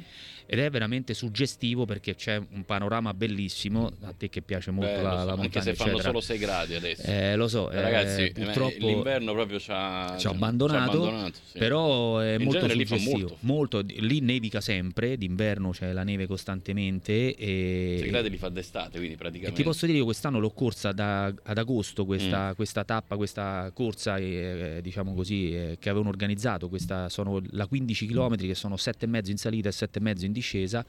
ed 0.50 0.60
è 0.60 0.69
veramente 0.69 1.13
suggestivo 1.13 1.86
perché 1.86 2.15
c'è 2.15 2.38
un 2.38 2.63
panorama 2.63 3.13
bellissimo 3.13 3.91
a 4.03 4.13
te 4.17 4.29
che 4.29 4.41
piace 4.41 4.72
molto 4.72 4.93
Beh, 4.93 5.01
la, 5.01 5.10
so, 5.10 5.15
la 5.17 5.36
montagna 5.36 5.43
anche 5.43 5.62
se 5.62 5.75
fanno 5.75 5.91
eccetera. 5.91 6.07
solo 6.07 6.22
6 6.22 6.38
gradi 6.38 6.75
adesso 6.75 7.01
eh, 7.03 7.36
lo 7.36 7.48
so 7.50 7.69
eh, 7.69 7.81
ragazzi 7.81 8.24
eh, 8.24 8.31
purtroppo 8.31 8.88
l'inverno 8.88 9.34
proprio 9.34 9.60
ci 9.60 9.72
ha, 9.74 10.15
ci 10.17 10.25
ha 10.25 10.29
abbandonato, 10.29 11.03
abbandonato 11.03 11.39
sì. 11.43 11.57
però 11.57 12.19
è 12.19 12.36
in 12.36 12.43
molto 12.43 12.69
suggestivo 12.69 13.17
molto. 13.17 13.38
molto. 13.41 13.81
lì 13.86 14.22
nevica 14.22 14.62
sempre 14.62 15.17
d'inverno 15.17 15.72
c'è 15.72 15.91
la 15.91 16.03
neve 16.03 16.27
costantemente 16.27 17.36
e 17.36 17.98
6 18.00 18.10
gradi 18.10 18.29
li 18.29 18.38
fa 18.38 18.48
d'estate 18.48 18.98
quindi 19.00 19.17
praticamente 19.17 19.53
e 19.53 19.63
ti 19.63 19.63
posso 19.63 19.86
dire 19.86 19.98
io 19.98 20.05
quest'anno 20.17 20.39
l'ho 20.39 20.50
corsa 20.50 20.91
da, 20.93 21.25
ad 21.25 21.57
agosto 21.57 22.03
questa, 22.05 22.50
mm. 22.50 22.55
questa, 22.55 22.83
tappa 22.83 23.15
questa 23.17 23.69
corsa 23.71 24.17
eh, 24.17 24.79
diciamo 24.81 25.13
così 25.13 25.53
eh, 25.53 25.77
che 25.79 25.89
avevano 25.89 26.09
organizzato 26.09 26.69
questa, 26.69 27.07
sono 27.07 27.39
la 27.51 27.67
15 27.67 28.07
km 28.07 28.36
che 28.36 28.55
sono 28.55 28.75
7,5 28.75 29.29
in 29.29 29.38
salita 29.38 29.69
e 29.69 29.71
7,5 29.71 30.25
in 30.25 30.31
discesa 30.31 30.86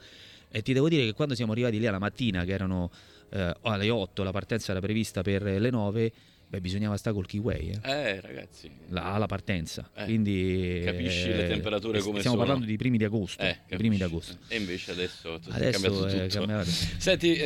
e 0.51 0.63
ti 0.63 0.73
devo 0.73 0.89
dire 0.89 1.05
che 1.05 1.13
quando 1.13 1.35
siamo 1.35 1.53
arrivati 1.53 1.79
lì 1.79 1.87
alla 1.87 1.99
mattina, 1.99 2.45
che 2.45 2.53
erano 2.53 2.91
eh, 3.29 3.55
alle 3.61 3.91
8, 3.91 4.23
la 4.23 4.31
partenza 4.31 4.71
era 4.71 4.81
prevista 4.81 5.21
per 5.21 5.43
le 5.43 5.69
9, 5.69 6.13
beh, 6.49 6.61
bisognava 6.63 6.97
stare 6.97 7.15
col 7.15 7.27
keyway. 7.27 7.79
Eh, 7.83 7.91
eh 7.91 8.21
ragazzi. 8.23 8.71
La, 8.89 9.13
alla 9.13 9.27
partenza. 9.27 9.91
Eh, 9.95 10.05
Quindi, 10.05 10.81
capisci 10.83 11.29
le 11.29 11.45
eh, 11.45 11.49
temperature 11.49 12.01
come 12.01 12.21
stiamo 12.21 12.37
sono. 12.37 12.47
parlando 12.47 12.65
di 12.65 12.79
primi 12.79 12.97
di 12.97 13.05
agosto. 13.05 13.43
Eh, 13.43 13.59
primi 13.77 13.97
di 13.97 14.03
agosto. 14.03 14.39
E 14.49 14.57
invece 14.57 14.93
adesso, 14.93 15.39
adesso 15.51 16.07
è 16.07 16.29
cambiato. 16.29 16.71
Senti, 16.71 17.37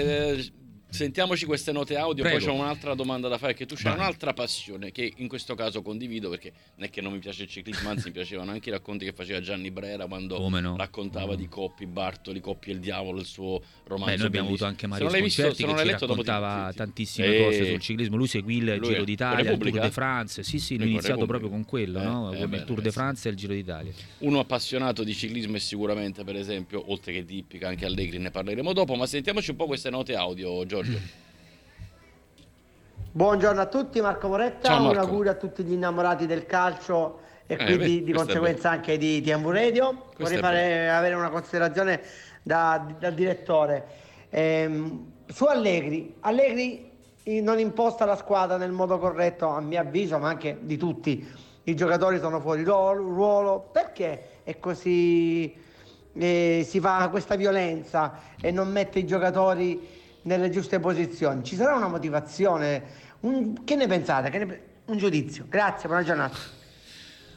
Sentiamoci 0.96 1.46
queste 1.46 1.72
note 1.72 1.96
audio, 1.96 2.22
Prego. 2.22 2.38
poi 2.38 2.46
c'ho 2.46 2.52
un'altra 2.52 2.92
domanda 2.94 3.26
da 3.26 3.38
fare, 3.38 3.54
che 3.54 3.64
tu 3.64 3.74
c'hai 3.76 3.84
Vai. 3.84 3.94
un'altra 3.94 4.34
passione 4.34 4.92
che 4.92 5.10
in 5.16 5.26
questo 5.26 5.54
caso 5.54 5.80
condivido 5.80 6.28
perché 6.28 6.52
non 6.76 6.86
è 6.86 6.90
che 6.90 7.00
non 7.00 7.12
mi 7.14 7.18
piace 7.18 7.44
il 7.44 7.48
ciclismo, 7.48 7.88
anzi 7.88 8.08
mi 8.08 8.12
piacevano 8.12 8.50
anche 8.50 8.68
i 8.68 8.72
racconti 8.72 9.06
che 9.06 9.12
faceva 9.14 9.40
Gianni 9.40 9.70
Brera 9.70 10.06
quando 10.06 10.38
no? 10.50 10.76
raccontava 10.76 11.32
Mm. 11.32 11.36
di 11.36 11.48
Coppi, 11.48 11.86
Bartoli, 11.86 12.40
Coppi 12.40 12.68
e 12.68 12.72
il 12.74 12.80
diavolo, 12.80 13.20
il 13.20 13.24
suo 13.24 13.62
romanzo. 13.84 14.10
Beh, 14.12 14.16
noi 14.18 14.26
abbiamo 14.26 14.48
avuto 14.48 14.66
anche 14.66 14.86
Mario 14.86 15.04
non 15.04 15.12
l'hai 15.14 15.22
visto, 15.22 15.40
Sconcerti 15.40 15.62
se 15.70 15.74
che 15.78 15.84
letto 15.90 16.04
dopo 16.06 16.20
ti- 16.22 16.28
raccontava 16.28 16.64
sì, 16.66 16.70
sì. 16.72 16.76
tantissime 16.76 17.36
Eh, 17.38 17.42
cose 17.42 17.66
sul 17.70 17.80
ciclismo. 17.80 18.16
Lui 18.16 18.26
seguì 18.26 18.56
il 18.58 18.64
lui 18.76 18.88
Giro 18.88 19.04
d'Italia, 19.04 19.50
il 19.50 19.58
Tour 19.58 19.70
de 19.80 19.90
France. 19.90 20.42
Sì, 20.42 20.58
sì, 20.58 20.76
Lui 20.76 20.90
iniziato 20.90 21.24
proprio 21.24 21.48
con 21.48 21.64
quello, 21.64 22.00
Eh, 22.00 22.04
no? 22.04 22.32
eh, 22.34 22.36
con 22.38 22.50
beh, 22.50 22.56
il 22.58 22.64
Tour 22.64 22.80
de 22.82 22.90
ragazzi. 22.90 22.90
France 22.98 23.28
e 23.28 23.30
il 23.30 23.36
Giro 23.38 23.54
d'Italia. 23.54 23.92
Uno 24.18 24.40
appassionato 24.40 25.02
di 25.04 25.14
ciclismo 25.14 25.56
è 25.56 25.58
sicuramente, 25.58 26.22
per 26.22 26.36
esempio, 26.36 26.84
oltre 26.92 27.14
che 27.14 27.24
di 27.24 27.38
Ippica, 27.38 27.68
anche 27.68 27.86
Allegri, 27.86 28.18
ne 28.18 28.30
parleremo 28.30 28.74
dopo, 28.74 28.94
ma 28.94 29.06
sentiamoci 29.06 29.50
un 29.50 29.56
po' 29.56 29.64
queste 29.66 29.88
note 29.88 30.14
audio, 30.14 30.66
Giorgio. 30.66 30.80
Buongiorno 33.12 33.60
a 33.60 33.66
tutti, 33.66 34.00
Marco 34.00 34.28
Moretta, 34.28 34.68
Ciao, 34.68 34.80
un 34.80 34.86
Marco. 34.86 35.00
augurio 35.00 35.30
a 35.30 35.34
tutti 35.34 35.62
gli 35.62 35.72
innamorati 35.72 36.26
del 36.26 36.46
calcio 36.46 37.20
e 37.46 37.54
Eh, 37.54 37.56
quindi 37.56 37.76
vedi, 37.76 38.04
di 38.04 38.12
conseguenza 38.12 38.70
anche 38.70 38.98
di 38.98 39.20
TMV 39.20 39.50
Radio. 39.50 40.06
Questo 40.14 40.22
Vorrei 40.22 40.38
fare, 40.38 40.90
avere 40.90 41.14
una 41.14 41.30
considerazione 41.30 42.00
da, 42.42 42.84
da 42.98 43.10
direttore. 43.10 43.86
Ehm, 44.30 45.12
su 45.26 45.44
Allegri, 45.44 46.16
Allegri 46.20 46.90
non 47.24 47.58
imposta 47.60 48.04
la 48.04 48.16
squadra 48.16 48.56
nel 48.56 48.72
modo 48.72 48.98
corretto, 48.98 49.46
a 49.48 49.60
mio 49.60 49.80
avviso, 49.80 50.18
ma 50.18 50.28
anche 50.28 50.58
di 50.62 50.76
tutti. 50.76 51.24
I 51.64 51.76
giocatori 51.76 52.18
sono 52.18 52.40
fuori 52.40 52.64
ruolo, 52.64 53.02
ruolo. 53.02 53.60
perché 53.72 54.40
è 54.42 54.58
così 54.58 55.54
eh, 56.14 56.66
si 56.68 56.80
fa 56.80 57.08
questa 57.08 57.36
violenza 57.36 58.20
e 58.40 58.50
non 58.50 58.68
mette 58.70 58.98
i 58.98 59.06
giocatori 59.06 60.00
nelle 60.22 60.50
giuste 60.50 60.78
posizioni. 60.80 61.42
Ci 61.44 61.56
sarà 61.56 61.74
una 61.76 61.88
motivazione? 61.88 62.82
Un- 63.20 63.64
che 63.64 63.76
ne 63.76 63.86
pensate? 63.86 64.30
Che 64.30 64.38
ne 64.44 64.60
un 64.86 64.98
giudizio. 64.98 65.46
Grazie, 65.48 65.88
buona 65.88 66.02
giornata. 66.04 66.36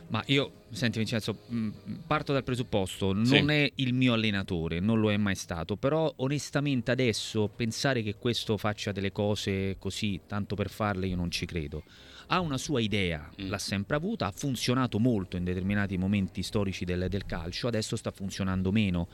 Ma 0.07 0.21
io, 0.27 0.51
senti 0.69 0.99
Vincenzo, 0.99 1.35
mh, 1.47 1.69
parto 2.05 2.31
dal 2.31 2.43
presupposto, 2.43 3.11
non 3.11 3.25
Sì. 3.25 3.37
è 3.37 3.71
il 3.75 3.93
mio 3.93 4.13
allenatore, 4.13 4.79
non 4.79 4.99
lo 4.99 5.11
è 5.11 5.17
mai 5.17 5.33
stato, 5.35 5.77
però 5.77 6.11
onestamente 6.17 6.91
adesso 6.91 7.47
pensare 7.47 8.03
che 8.03 8.15
questo 8.15 8.55
faccia 8.57 8.91
delle 8.91 9.11
cose 9.11 9.77
così, 9.79 10.21
tanto 10.27 10.53
per 10.55 10.69
farle, 10.69 11.07
io 11.07 11.15
non 11.15 11.31
ci 11.31 11.45
credo. 11.47 11.83
Ha 12.27 12.39
una 12.39 12.57
sua 12.57 12.79
idea, 12.81 13.29
Mm. 13.41 13.49
l'ha 13.49 13.57
sempre 13.59 13.95
avuta, 13.95 14.25
ha 14.27 14.31
funzionato 14.31 14.97
molto 14.99 15.37
in 15.37 15.43
determinati 15.43 15.97
momenti 15.97 16.41
storici 16.41 16.83
del, 16.85 17.05
del 17.09 17.25
calcio, 17.25 17.67
adesso 17.67 17.95
sta 17.95 18.11
funzionando 18.11 18.71
meno. 18.71 19.07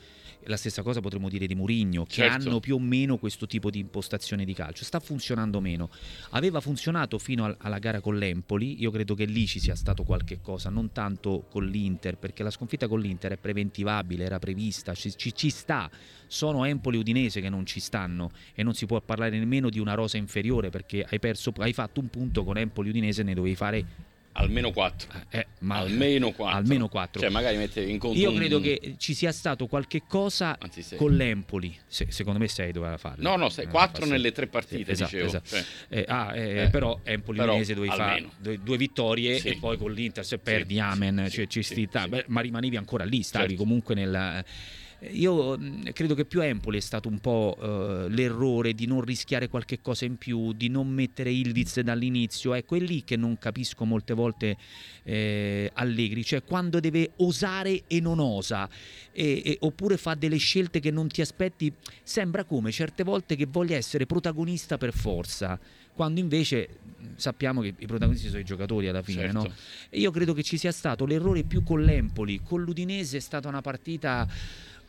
La 0.46 0.58
stessa 0.58 0.82
cosa 0.82 1.02
potremmo 1.02 1.30
dire 1.30 1.46
di 1.46 1.54
Mourinho, 1.54 2.06
che 2.06 2.14
Certo. 2.14 2.48
hanno 2.50 2.60
più 2.60 2.76
o 2.76 2.80
meno 2.80 3.18
questo 3.18 3.46
tipo 3.46 3.70
di 3.70 3.78
impostazione 3.80 4.44
di 4.44 4.54
calcio. 4.54 4.84
Sta 4.84 5.00
funzionando 5.00 5.60
meno. 5.60 5.90
Aveva 6.32 6.60
funzionato 6.62 7.20
fino 7.20 7.44
al- 7.46 7.56
alla 7.60 7.78
gara 7.78 8.00
con 8.00 8.18
l'Empoli, 8.18 8.82
io 8.82 8.90
credo 8.90 9.14
che 9.14 9.26
lì 9.26 9.46
ci 9.46 9.60
sia 9.60 9.76
stato 9.76 10.04
qualche 10.04 10.40
cosa, 10.42 10.70
non 10.70 10.92
tanto 10.94 11.46
con 11.50 11.66
l'Inter, 11.68 12.18
perché 12.18 12.42
la 12.42 12.50
sconfitta 12.50 12.88
con 12.88 13.00
l'Inter 13.02 13.34
è 13.34 13.38
preventivabile, 13.38 14.24
era 14.24 14.40
prevista, 14.40 14.96
ci, 14.96 15.16
ci- 15.16 15.36
ci 15.36 15.50
sta. 15.50 15.90
Sono 16.26 16.64
Empoli 16.64 16.98
Udinese 16.98 17.42
che 17.42 17.50
non 17.50 17.66
ci 17.66 17.82
stanno 17.82 18.32
e 18.56 18.64
non 18.64 18.74
si 18.74 18.86
può 18.86 19.02
parlare 19.02 19.38
nemmeno 19.38 19.70
di 19.70 19.80
una 19.80 19.96
rosa 19.96 20.16
inferiore 20.18 20.70
perché 20.70 21.06
hai, 21.08 21.20
perso, 21.20 21.52
hai 21.58 21.74
fatto 21.74 22.00
un 22.00 22.08
punto 22.10 22.46
con 22.46 22.58
Empoli 22.58 22.88
Udinese 22.90 23.00
e 23.10 23.24
ne 23.24 23.34
dovevi 23.34 23.56
fare 23.56 23.86
Almeno 24.34 24.72
4. 24.72 25.10
eh, 25.30 25.46
ma- 25.60 25.80
almeno 25.80 26.32
4. 26.32 26.58
almeno 26.58 26.88
quattro. 26.88 27.20
Cioè, 27.20 27.30
magari 27.30 27.58
mette 27.58 27.82
in 27.82 27.98
conto 28.00 28.18
Io 28.18 28.30
un- 28.30 28.38
credo 28.38 28.62
che 28.62 28.96
ci 28.98 29.14
sia 29.14 29.34
stato 29.34 29.68
qualche 29.68 30.04
cosa 30.08 30.56
Anzi, 30.58 30.96
con 30.96 31.14
l'Empoli, 31.18 31.78
se- 31.86 32.08
secondo 32.12 32.40
me 32.40 32.48
6 32.48 32.72
doveva 32.72 32.96
farlo. 32.98 33.28
No, 33.30 33.36
no, 33.36 33.50
sei 33.50 33.66
Eh, 33.66 33.68
4 33.68 34.00
fa 34.00 34.06
sì. 34.06 34.12
nelle 34.12 34.32
tre 34.32 34.48
partite, 34.48 34.86
Sì, 34.96 35.04
esatto, 35.04 35.10
dicevo. 35.18 35.28
esatto. 35.28 35.48
Cioè, 35.50 35.66
Eh, 35.90 36.06
ah, 36.08 36.34
eh, 36.38 36.62
Eh, 36.64 36.70
però 36.70 36.98
Empoli 37.04 37.40
Udinese 37.40 37.74
dovevi 37.74 37.94
fare 37.94 38.26
due, 38.38 38.58
due 38.64 38.78
vittorie 38.78 39.38
Sì. 39.38 39.50
e 39.50 39.58
poi 39.58 39.78
con 39.78 39.92
l'Inter 39.92 40.26
se 40.26 40.38
perdi 40.38 40.76
sì, 40.76 40.80
amen 40.80 41.28
cioè, 41.30 41.48
ci 41.48 41.62
sì. 41.62 41.86
beh, 41.92 42.24
ma 42.28 42.40
rimanevi 42.40 42.78
ancora 42.78 43.04
lì 43.04 43.24
stavi 43.24 43.50
Certo. 43.50 43.62
comunque 43.64 43.96
nel 43.96 44.46
io 45.10 45.58
mh, 45.58 45.94
credo 45.94 46.14
che 46.14 46.26
più 46.26 46.42
Empoli 46.42 46.78
è 46.78 46.82
stato 46.82 47.10
un 47.10 47.20
po' 47.20 47.58
eh, 47.60 48.10
l'errore 48.10 48.74
di 48.74 48.86
non 48.86 49.02
rischiare 49.02 49.48
qualche 49.48 49.82
cosa 49.82 50.06
in 50.06 50.18
più, 50.18 50.54
di 50.54 50.70
non 50.70 50.88
mettere 50.88 51.32
Ildiz 51.32 51.80
dall'inizio. 51.80 52.54
Ecco, 52.54 52.76
è 52.76 52.80
lì 52.80 53.04
che 53.04 53.16
non 53.16 53.38
capisco 53.40 53.84
molte 53.86 54.14
volte 54.14 54.58
eh, 55.04 55.72
Allegri, 55.74 56.24
cioè 56.24 56.44
quando 56.44 56.80
deve 56.80 57.12
osare 57.18 57.84
e 57.88 58.00
non 58.00 58.20
osa, 58.20 58.70
e- 59.12 59.42
e- 59.44 59.58
oppure 59.62 59.98
fa 59.98 60.14
delle 60.14 60.38
scelte 60.38 60.80
che 60.80 60.92
non 60.92 61.08
ti 61.08 61.22
aspetti. 61.22 61.74
Sembra 62.04 62.44
come 62.44 62.72
certe 62.72 63.04
volte 63.04 63.36
che 63.36 63.48
voglia 63.50 63.76
essere 63.76 64.06
protagonista 64.06 64.78
per 64.78 64.94
forza, 64.94 65.60
quando 65.94 66.20
invece 66.20 66.68
mh, 66.84 67.06
sappiamo 67.16 67.62
che 67.62 67.74
i 67.76 67.88
protagonisti 67.88 68.28
sono 68.28 68.40
i 68.40 68.44
giocatori 68.46 68.88
alla 68.88 69.02
fine, 69.02 69.22
certo. 69.22 69.38
no? 69.38 69.54
E 69.90 70.00
io 70.00 70.12
credo 70.12 70.34
che 70.34 70.44
ci 70.44 70.58
sia 70.58 70.72
stato 70.72 71.06
l'errore 71.06 71.44
più 71.44 71.64
con 71.64 71.82
l'Empoli, 71.82 72.42
con 72.44 72.62
l'Udinese 72.62 73.18
è 73.18 73.20
stata 73.20 73.48
una 73.48 73.62
partita 73.62 74.28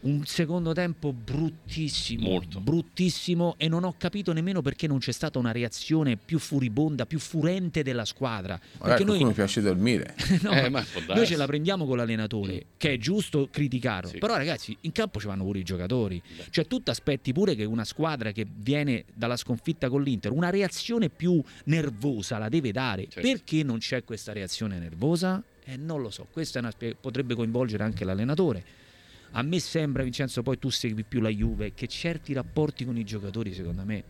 un 0.02 0.24
secondo 0.24 0.72
tempo 0.72 1.12
bruttissimo, 1.12 2.28
Molto. 2.28 2.60
bruttissimo 2.60 3.54
e 3.56 3.68
non 3.68 3.84
ho 3.84 3.94
capito 3.96 4.32
nemmeno 4.32 4.60
perché 4.62 4.86
non 4.86 4.98
c'è 4.98 5.12
stata 5.12 5.38
una 5.38 5.52
reazione 5.52 6.16
più 6.16 6.38
furibonda, 6.38 7.06
più 7.06 7.18
furente 7.18 7.82
della 7.82 8.04
squadra. 8.04 8.54
Magari 8.54 8.78
a 8.78 8.78
Perché 8.80 9.04
noi, 9.04 9.18
qualcuno 9.18 9.32
piace 9.32 9.60
dormire. 9.60 10.14
no, 10.42 10.50
Eh, 10.52 10.68
noi 11.14 11.26
ce 11.26 11.36
la 11.36 11.46
prendiamo 11.46 11.86
con 11.86 11.96
l'allenatore, 11.96 12.66
che 12.76 12.92
è 12.94 12.98
giusto 12.98 13.48
criticarlo, 13.50 14.10
Sì. 14.10 14.18
però 14.18 14.36
ragazzi 14.36 14.76
in 14.80 14.92
campo 14.92 15.20
ci 15.20 15.26
vanno 15.26 15.44
pure 15.44 15.60
i 15.60 15.62
giocatori. 15.62 16.20
Beh. 16.36 16.46
Cioè 16.50 16.66
tu 16.66 16.82
ti 16.82 16.90
aspetti 16.90 17.32
pure 17.32 17.54
che 17.54 17.64
una 17.64 17.84
squadra 17.84 18.32
che 18.32 18.44
viene 18.52 19.04
dalla 19.14 19.36
sconfitta 19.36 19.88
con 19.88 20.02
l'Inter, 20.02 20.32
una 20.32 20.50
reazione 20.50 21.08
più 21.10 21.40
nervosa 21.64 22.38
la 22.38 22.48
deve 22.48 22.72
dare. 22.72 23.06
Certo. 23.08 23.20
Perché 23.20 23.62
non 23.62 23.78
c'è 23.78 24.02
questa 24.04 24.32
reazione 24.32 24.78
nervosa? 24.78 25.42
Eh, 25.64 25.76
non 25.76 26.02
lo 26.02 26.10
so, 26.10 26.26
questa 26.32 26.58
è 26.58 26.62
una 26.62 26.72
spie- 26.72 26.96
potrebbe 27.00 27.34
coinvolgere 27.36 27.84
anche 27.84 28.04
l'allenatore. 28.04 28.64
A 29.34 29.42
me 29.42 29.58
sembra, 29.60 30.02
Vincenzo, 30.02 30.42
poi 30.42 30.58
tu 30.58 30.68
segui 30.68 31.04
più 31.04 31.20
la 31.20 31.30
Juve, 31.30 31.72
che 31.74 31.86
certi 31.86 32.32
rapporti 32.34 32.84
con 32.84 32.98
i 32.98 33.04
giocatori 33.04 33.54
secondo 33.54 33.82
me 33.84 34.04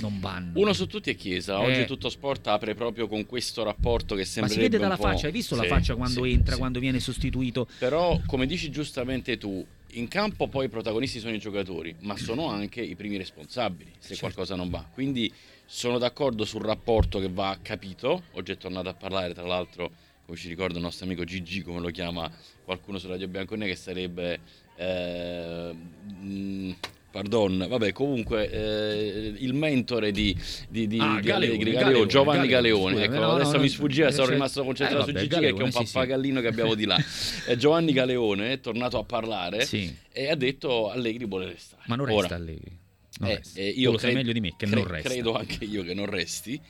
non 0.00 0.18
vanno. 0.20 0.58
Uno 0.58 0.72
su 0.72 0.86
tutti 0.86 1.10
è 1.10 1.14
Chiesa. 1.16 1.60
Oggi 1.60 1.80
Eh. 1.80 1.84
tutto 1.84 2.08
sport 2.08 2.46
apre 2.46 2.74
proprio 2.74 3.06
con 3.06 3.26
questo 3.26 3.62
rapporto 3.62 4.14
che 4.14 4.26
Ma 4.40 4.48
si 4.48 4.58
vede 4.58 4.78
dalla 4.78 4.96
faccia, 4.96 5.26
hai 5.26 5.32
visto 5.32 5.54
la 5.54 5.62
Sì, 5.62 5.68
faccia 5.68 5.94
quando 5.94 6.24
sì, 6.24 6.30
entra, 6.32 6.52
sì. 6.54 6.58
quando 6.58 6.80
viene 6.80 6.98
sostituito? 6.98 7.68
Però, 7.78 8.18
come 8.26 8.46
dici 8.46 8.70
giustamente 8.70 9.36
tu, 9.36 9.64
in 9.92 10.08
campo 10.08 10.48
poi 10.48 10.64
i 10.64 10.68
protagonisti 10.68 11.20
sono 11.20 11.34
i 11.34 11.38
giocatori, 11.38 11.94
ma 12.00 12.16
sono 12.16 12.48
anche 12.48 12.80
i 12.80 12.96
primi 12.96 13.18
responsabili 13.18 13.92
se 13.98 14.08
Certo. 14.08 14.20
qualcosa 14.20 14.56
non 14.56 14.70
va. 14.70 14.88
Quindi 14.90 15.32
sono 15.66 15.98
d'accordo 15.98 16.44
sul 16.46 16.62
rapporto 16.62 17.20
che 17.20 17.28
va 17.28 17.56
capito. 17.62 18.22
Oggi 18.32 18.52
è 18.52 18.56
tornato 18.56 18.88
a 18.88 18.94
parlare, 18.94 19.34
tra 19.34 19.46
l'altro, 19.46 19.92
come 20.24 20.36
ci 20.38 20.48
ricorda 20.48 20.76
il 20.78 20.82
nostro 20.82 21.04
amico 21.04 21.22
Gigi, 21.22 21.60
come 21.62 21.78
lo 21.80 21.90
chiama 21.90 22.28
qualcuno 22.64 22.98
su 22.98 23.08
Radio 23.08 23.28
Bianconera, 23.28 23.70
che 23.70 23.76
sarebbe... 23.76 24.40
eh, 24.76 25.74
mm, 26.22 26.70
Pardon, 27.14 27.64
vabbè, 27.68 27.92
comunque 27.92 28.50
eh, 28.50 29.34
il 29.38 29.54
mentore 29.54 30.10
di, 30.10 30.36
di, 30.68 30.88
di, 30.88 30.98
Ah, 30.98 31.20
di 31.20 31.28
Galeone, 31.28 31.46
Allegri, 31.54 31.70
Galeone, 31.70 32.06
Giovanni 32.06 32.48
Galeone, 32.48 32.94
Galeone. 32.94 33.04
ecco, 33.04 33.24
no, 33.24 33.30
adesso 33.34 33.52
no, 33.52 33.60
mi 33.60 33.68
sfuggiva, 33.68 34.10
sono 34.10 34.30
rimasto 34.30 34.64
concentrato 34.64 35.02
eh, 35.02 35.06
su 35.06 35.12
vabbè, 35.12 35.20
Gigi, 35.24 35.38
che 35.38 35.46
è 35.46 35.50
un 35.50 35.56
Galeone, 35.58 35.70
sì, 35.70 35.86
sì. 35.86 35.92
pappagallino 35.92 36.40
che 36.40 36.46
abbiamo 36.48 36.74
di 36.74 36.84
là. 36.86 36.96
Eh, 37.46 37.56
Giovanni 37.56 37.92
Galeone 37.92 38.50
è 38.54 38.58
tornato 38.60 38.98
a 38.98 39.04
parlare 39.04 39.64
Sì, 39.64 39.94
e 40.10 40.28
ha 40.28 40.34
detto 40.34 40.90
Allegri 40.90 41.24
vuole 41.26 41.46
restare. 41.46 41.82
ma 41.86 41.94
non 41.94 42.08
Ora, 42.10 42.20
resta 42.22 42.34
Allegri. 42.34 42.78
Non 43.20 43.30
eh, 43.30 43.34
resta. 43.36 43.60
eh, 43.60 43.72
Tu 43.74 43.78
io 43.80 43.90
lo 43.92 43.98
sai 43.98 44.10
cre- 44.10 44.18
meglio 44.18 44.32
di 44.32 44.40
me 44.40 44.48
che 44.56 44.66
cre- 44.66 44.74
non 44.74 44.84
resta. 44.88 45.08
Credo 45.08 45.34
anche 45.36 45.64
io 45.66 45.84
che 45.84 45.94
non 45.94 46.06
resti. 46.06 46.60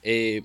E 0.00 0.42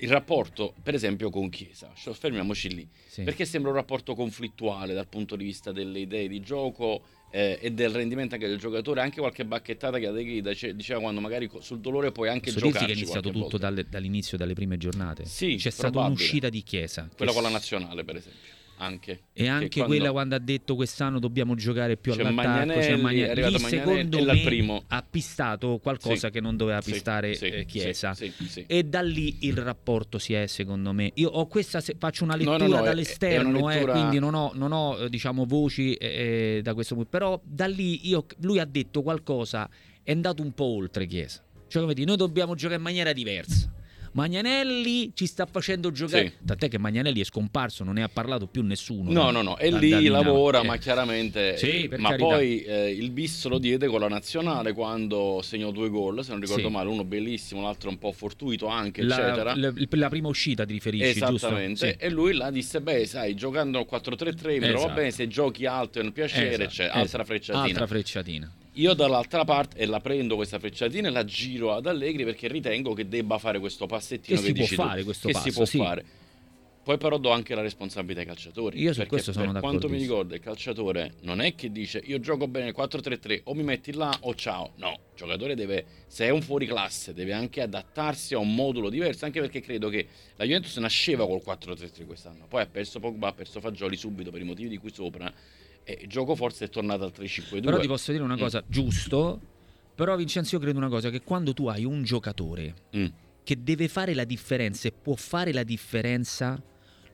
il 0.00 0.08
rapporto, 0.10 0.74
per 0.82 0.94
esempio, 0.94 1.30
con 1.30 1.48
Chiesa, 1.50 1.90
fermiamoci 1.94 2.74
lì, 2.74 2.88
Sì. 3.06 3.22
perché 3.22 3.44
sembra 3.44 3.70
un 3.70 3.76
rapporto 3.76 4.14
conflittuale 4.14 4.94
dal 4.94 5.06
punto 5.08 5.36
di 5.36 5.44
vista 5.44 5.72
delle 5.72 6.00
idee 6.00 6.28
di 6.28 6.40
gioco 6.40 7.02
eh, 7.32 7.58
e 7.60 7.70
del 7.70 7.90
rendimento 7.90 8.34
anche 8.34 8.48
del 8.48 8.58
giocatore, 8.58 9.00
anche 9.02 9.20
qualche 9.20 9.44
bacchettata 9.44 9.98
che 9.98 10.10
dice- 10.42 10.74
diceva 10.74 11.00
quando 11.00 11.20
magari 11.20 11.48
sul 11.60 11.78
dolore 11.78 12.10
puoi 12.10 12.28
anche 12.28 12.50
Posso 12.52 12.66
giocarci 12.66 12.86
che 12.86 12.92
è 12.92 12.96
iniziato 12.96 13.30
tutto 13.30 13.56
dalle- 13.56 13.86
dall'inizio, 13.88 14.36
dalle 14.36 14.54
prime 14.54 14.76
giornate. 14.78 15.24
Sì, 15.26 15.54
C'è 15.56 15.70
stata 15.70 16.00
un'uscita 16.00 16.48
di 16.48 16.62
Chiesa. 16.62 17.08
Quella 17.16 17.32
con 17.32 17.42
la 17.44 17.50
nazionale, 17.50 18.02
per 18.02 18.16
esempio, 18.16 18.48
anche. 18.80 19.12
E 19.32 19.42
Che 19.42 19.48
anche 19.48 19.82
quella 19.84 20.10
quando 20.10 20.34
ha 20.34 20.38
detto 20.38 20.74
quest'anno 20.74 21.18
dobbiamo 21.18 21.54
giocare 21.54 21.96
più 21.96 22.12
C'è 22.12 22.20
all'attacco. 22.20 22.48
Magnanelli, 22.48 22.80
c'è 22.80 22.92
è 22.92 22.96
Magna- 22.96 23.30
arrivato 23.30 23.56
Lì, 23.56 23.62
Magnanelli, 23.62 24.10
secondo 24.10 24.24
me 24.72 24.82
ha 24.88 25.06
pistato 25.08 25.78
qualcosa 25.82 26.26
Sì. 26.26 26.32
che 26.32 26.40
non 26.40 26.56
doveva 26.56 26.80
pistare 26.80 27.34
sì, 27.34 27.46
eh, 27.46 27.64
Chiesa. 27.66 28.14
sì. 28.14 28.32
E 28.66 28.84
da 28.84 29.02
lì 29.02 29.38
il 29.46 29.56
rapporto 29.56 30.18
si 30.18 30.32
è, 30.32 30.46
secondo 30.46 30.92
me. 30.92 31.10
Io 31.14 31.28
ho 31.28 31.46
questa, 31.46 31.80
se- 31.80 31.96
faccio 31.98 32.24
una 32.24 32.34
No, 32.36 32.42
no, 32.44 32.50
lettura 32.58 32.78
no, 32.78 32.82
è- 32.84 32.88
dall'esterno, 32.88 33.58
è 33.58 33.62
una 33.62 33.72
lettura- 33.74 33.92
eh, 33.92 33.98
quindi 33.98 34.18
non 34.18 34.34
ho, 34.34 34.50
non 34.54 34.72
ho, 34.72 34.98
eh, 34.98 35.08
diciamo, 35.10 35.44
voci 35.44 35.94
eh, 35.94 36.56
eh, 36.56 36.62
da 36.62 36.74
questo 36.74 36.94
punto. 36.94 37.10
Però 37.10 37.40
da 37.44 37.66
lì 37.66 38.08
io- 38.08 38.26
lui 38.40 38.58
ha 38.58 38.64
detto 38.64 39.02
qualcosa, 39.02 39.68
è 40.02 40.10
andato 40.12 40.42
un 40.42 40.52
po' 40.52 40.64
oltre 40.64 41.06
Chiesa. 41.06 41.42
Cioè, 41.68 41.82
come 41.82 41.94
dire, 41.94 42.06
noi 42.08 42.16
dobbiamo 42.16 42.54
giocare 42.54 42.76
in 42.76 42.82
maniera 42.82 43.12
diversa. 43.12 43.70
Magnanelli 44.12 45.12
ci 45.14 45.26
sta 45.26 45.46
facendo 45.46 45.92
giocare. 45.92 46.28
Sì. 46.38 46.44
Tant'è 46.46 46.68
che 46.68 46.78
Magnanelli 46.78 47.20
è 47.20 47.24
scomparso, 47.24 47.84
non 47.84 47.94
ne 47.94 48.02
ha 48.02 48.08
parlato 48.08 48.46
più 48.46 48.62
nessuno. 48.62 49.10
No, 49.12 49.30
no, 49.30 49.42
no, 49.42 49.56
e 49.58 49.70
da- 49.70 49.78
lì 49.78 49.90
da 49.90 50.00
lavora, 50.10 50.60
Eh. 50.62 50.66
ma 50.66 50.76
chiaramente... 50.78 51.56
Sì, 51.56 51.86
per 51.88 52.00
ma 52.00 52.10
carità. 52.10 52.26
poi 52.28 52.62
eh, 52.62 52.90
il 52.90 53.10
bis 53.10 53.46
lo 53.46 53.58
diede 53.58 53.86
con 53.86 54.00
la 54.00 54.08
nazionale 54.08 54.72
quando 54.72 55.40
segnò 55.42 55.70
due 55.70 55.88
gol, 55.90 56.24
se 56.24 56.32
non 56.32 56.40
ricordo 56.40 56.66
Sì. 56.66 56.72
male, 56.72 56.88
uno 56.88 57.04
bellissimo, 57.04 57.62
l'altro 57.62 57.88
un 57.90 57.98
po' 57.98 58.12
fortuito 58.12 58.66
anche, 58.66 59.02
La, 59.02 59.14
eccetera. 59.16 59.54
la- 59.54 59.72
la 59.88 60.08
prima 60.08 60.28
uscita 60.28 60.64
ti 60.64 60.72
riferisci, 60.72 61.12
giusto? 61.20 61.34
Esattamente, 61.36 61.90
Sì. 61.90 61.94
e 62.04 62.10
lui 62.10 62.34
là 62.34 62.50
disse: 62.50 62.80
Beh, 62.80 63.06
sai, 63.06 63.34
giocando 63.34 63.78
al 63.78 63.86
4-3-3 63.88 64.52
mi 64.54 64.58
trova 64.66 64.74
Esatto. 64.78 64.94
bene. 64.94 65.10
Se 65.12 65.28
giochi 65.28 65.66
alto 65.66 66.00
è 66.00 66.02
un 66.02 66.12
piacere, 66.12 66.48
Esatto, 66.54 66.68
c'è 66.70 66.82
esatto. 66.84 66.98
altra 66.98 67.24
frecciatina. 67.24 67.64
Altra 67.64 67.86
frecciatina. 67.86 68.52
Io 68.74 68.94
dall'altra 68.94 69.44
parte 69.44 69.78
e 69.78 69.86
la 69.86 70.00
prendo 70.00 70.36
questa 70.36 70.58
frecciatina 70.58 71.08
e 71.08 71.10
la 71.10 71.24
giro 71.24 71.72
ad 71.72 71.86
Allegri 71.86 72.24
perché 72.24 72.48
ritengo 72.48 72.94
che 72.94 73.08
debba 73.08 73.38
fare 73.38 73.58
questo 73.58 73.86
passettino 73.86 74.40
Che 74.40 74.46
che, 74.46 74.48
si 74.48 74.52
può 74.52 74.62
dici 74.62 74.76
tu, 74.76 74.82
fare 74.82 75.02
questo 75.04 75.28
che 75.28 75.34
si 75.34 75.40
passo, 75.40 75.56
può 75.56 75.64
sì. 75.64 75.78
fare. 75.78 76.04
Poi 76.82 76.96
però 76.96 77.18
do 77.18 77.30
anche 77.30 77.54
la 77.54 77.60
responsabilità 77.60 78.20
ai 78.20 78.26
calciatori. 78.26 78.80
Io 78.80 78.94
su 78.94 79.04
questo 79.06 79.32
sono 79.32 79.52
per 79.52 79.60
quanto 79.60 79.88
mi 79.88 79.98
ricordo 79.98 80.34
il 80.34 80.40
calciatore 80.40 81.14
non 81.20 81.40
è 81.40 81.54
che 81.54 81.70
dice 81.70 82.00
io 82.04 82.18
gioco 82.20 82.48
bene 82.48 82.68
il 82.68 82.74
4-3-3 82.76 83.42
o 83.44 83.54
mi 83.54 83.62
metti 83.62 83.92
là 83.92 84.16
o 84.22 84.34
ciao. 84.34 84.72
No, 84.76 84.88
il 84.88 85.16
giocatore 85.16 85.54
deve, 85.54 85.84
se 86.06 86.26
è 86.26 86.30
un 86.30 86.40
fuori 86.40 86.66
classe, 86.66 87.12
deve 87.12 87.34
anche 87.34 87.60
adattarsi 87.60 88.34
a 88.34 88.38
un 88.38 88.54
modulo 88.54 88.88
diverso, 88.88 89.26
anche 89.26 89.40
perché 89.40 89.60
credo 89.60 89.88
che 89.88 90.06
la 90.36 90.44
Juventus 90.44 90.74
nasceva 90.78 91.26
col 91.26 91.42
4-3-3 91.44 92.06
quest'anno. 92.06 92.46
Poi 92.48 92.62
ha 92.62 92.66
perso 92.66 92.98
Pogba, 92.98 93.28
ha 93.28 93.32
perso 93.34 93.60
Fagioli 93.60 93.96
subito 93.96 94.30
per 94.30 94.40
i 94.40 94.44
motivi 94.44 94.70
di 94.70 94.78
cui 94.78 94.90
sopra 94.92 95.30
e 95.84 95.98
il 96.02 96.08
gioco 96.08 96.34
forse 96.34 96.66
è 96.66 96.68
tornato 96.68 97.04
al 97.04 97.12
3-5-2. 97.16 97.60
Però 97.62 97.78
ti 97.78 97.86
posso 97.86 98.12
dire 98.12 98.22
una 98.24 98.34
Mm. 98.36 98.38
cosa, 98.38 98.62
giusto. 98.66 99.40
Però 99.94 100.16
Vincenzo 100.16 100.54
io 100.54 100.60
credo 100.60 100.78
una 100.78 100.88
cosa, 100.88 101.10
che 101.10 101.20
quando 101.22 101.52
tu 101.52 101.66
hai 101.66 101.84
un 101.84 102.02
giocatore 102.02 102.74
Mm. 102.96 103.06
che 103.44 103.62
deve 103.62 103.88
fare 103.88 104.14
la 104.14 104.24
differenza 104.24 104.88
e 104.88 104.92
può 104.92 105.14
fare 105.14 105.52
la 105.52 105.62
differenza 105.64 106.62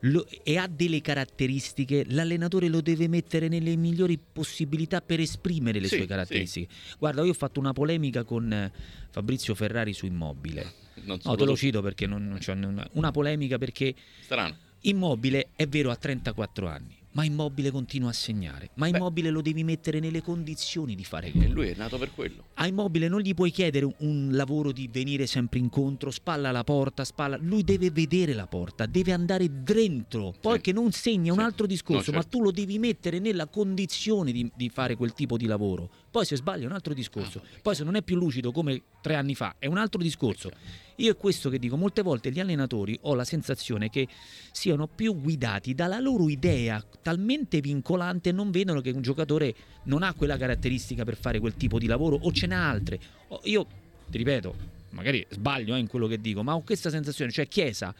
lo- 0.00 0.26
e 0.44 0.56
ha 0.58 0.68
delle 0.68 1.00
caratteristiche, 1.00 2.04
l'allenatore 2.10 2.68
lo 2.68 2.80
deve 2.82 3.08
mettere 3.08 3.48
nelle 3.48 3.74
migliori 3.76 4.18
possibilità 4.18 5.00
per 5.00 5.20
esprimere 5.20 5.80
le 5.80 5.88
Sì, 5.88 5.96
sue 5.96 6.06
caratteristiche. 6.06 6.72
Guarda, 6.98 7.22
io 7.24 7.30
ho 7.30 7.34
fatto 7.34 7.58
una 7.58 7.72
polemica 7.72 8.22
con 8.22 8.52
eh, 8.52 8.70
Fabrizio 9.10 9.54
Ferrari 9.54 9.92
su 9.94 10.06
Immobile. 10.06 10.84
Non 11.04 11.18
so 11.20 11.30
No, 11.30 11.34
te 11.36 11.44
lo 11.44 11.56
cito 11.56 11.82
perché 11.82 12.06
non, 12.06 12.28
non 12.28 12.38
c'è 12.38 12.52
una, 12.52 13.10
polemica 13.10 13.58
perché 13.58 13.94
Strano. 14.20 14.54
Immobile 14.82 15.48
è 15.56 15.66
vero 15.66 15.90
ha 15.90 15.96
34 15.96 16.68
anni, 16.68 16.96
ma 17.16 17.24
Immobile 17.24 17.70
continua 17.70 18.10
a 18.10 18.12
segnare. 18.12 18.68
Ma 18.74 18.90
Beh. 18.90 18.98
Immobile 18.98 19.30
lo 19.30 19.40
devi 19.40 19.64
mettere 19.64 20.00
nelle 20.00 20.20
condizioni 20.20 20.94
di 20.94 21.02
fare 21.02 21.28
E 21.28 21.32
gol. 21.32 21.48
lui 21.48 21.68
è 21.68 21.74
nato 21.74 21.96
per 21.96 22.10
quello. 22.14 22.44
A 22.54 22.66
Immobile 22.66 23.08
non 23.08 23.20
gli 23.20 23.32
puoi 23.32 23.50
chiedere 23.50 23.88
un, 24.00 24.28
lavoro 24.32 24.70
di 24.70 24.86
venire 24.92 25.26
sempre 25.26 25.58
incontro, 25.58 26.10
spalla 26.10 26.50
alla 26.50 26.62
porta, 26.62 27.04
spalla. 27.04 27.38
Lui 27.40 27.64
deve 27.64 27.90
vedere 27.90 28.34
la 28.34 28.46
porta, 28.46 28.84
deve 28.84 29.12
andare 29.12 29.62
dentro. 29.62 30.34
Poi 30.38 30.56
Sì. 30.56 30.60
che 30.60 30.72
non 30.72 30.92
segna 30.92 31.28
è 31.30 31.32
un 31.32 31.38
Sì. 31.38 31.44
altro 31.44 31.66
discorso, 31.66 32.10
No, 32.10 32.18
ma 32.18 32.22
certo. 32.22 32.36
tu 32.36 32.42
lo 32.44 32.50
devi 32.50 32.78
mettere 32.78 33.18
nella 33.18 33.46
condizione 33.46 34.30
di, 34.32 34.50
di 34.54 34.68
fare 34.68 34.94
quel 34.94 35.14
tipo 35.14 35.38
di 35.38 35.46
lavoro. 35.46 35.88
Poi 36.16 36.24
se 36.24 36.36
sbaglia 36.36 36.62
è 36.62 36.66
un 36.66 36.72
altro 36.72 36.94
discorso. 36.94 37.42
Ah, 37.44 37.58
Poi 37.60 37.74
se 37.74 37.84
non 37.84 37.94
è 37.94 38.00
più 38.00 38.16
lucido 38.16 38.50
come 38.50 38.84
tre 39.02 39.16
anni 39.16 39.34
fa 39.34 39.56
è 39.58 39.66
un 39.66 39.76
altro 39.76 40.00
discorso. 40.00 40.50
Io 40.94 41.12
è 41.12 41.14
questo 41.14 41.50
che 41.50 41.58
dico, 41.58 41.76
molte 41.76 42.00
volte 42.00 42.32
gli 42.32 42.40
allenatori 42.40 42.98
ho 43.02 43.14
la 43.14 43.24
sensazione 43.24 43.90
che 43.90 44.08
siano 44.50 44.86
più 44.86 45.14
guidati 45.20 45.74
dalla 45.74 45.98
loro 45.98 46.30
idea 46.30 46.82
talmente 47.02 47.60
vincolante 47.60 48.30
e 48.30 48.32
non 48.32 48.50
vedono 48.50 48.80
che 48.80 48.92
un 48.92 49.02
giocatore 49.02 49.54
non 49.82 50.02
ha 50.02 50.14
quella 50.14 50.38
caratteristica 50.38 51.04
per 51.04 51.18
fare 51.18 51.38
quel 51.38 51.54
tipo 51.54 51.78
di 51.78 51.84
lavoro 51.86 52.16
o 52.18 52.32
ce 52.32 52.46
n'ha 52.46 52.66
altre. 52.66 52.98
Io 53.42 53.66
ti 54.08 54.16
ripeto, 54.16 54.54
magari 54.92 55.22
sbaglio 55.28 55.74
eh, 55.74 55.80
in 55.80 55.86
quello 55.86 56.06
che 56.06 56.18
dico, 56.18 56.42
ma 56.42 56.54
ho 56.54 56.62
questa 56.62 56.88
sensazione, 56.88 57.30
cioè 57.30 57.46
Chiesa 57.46 57.94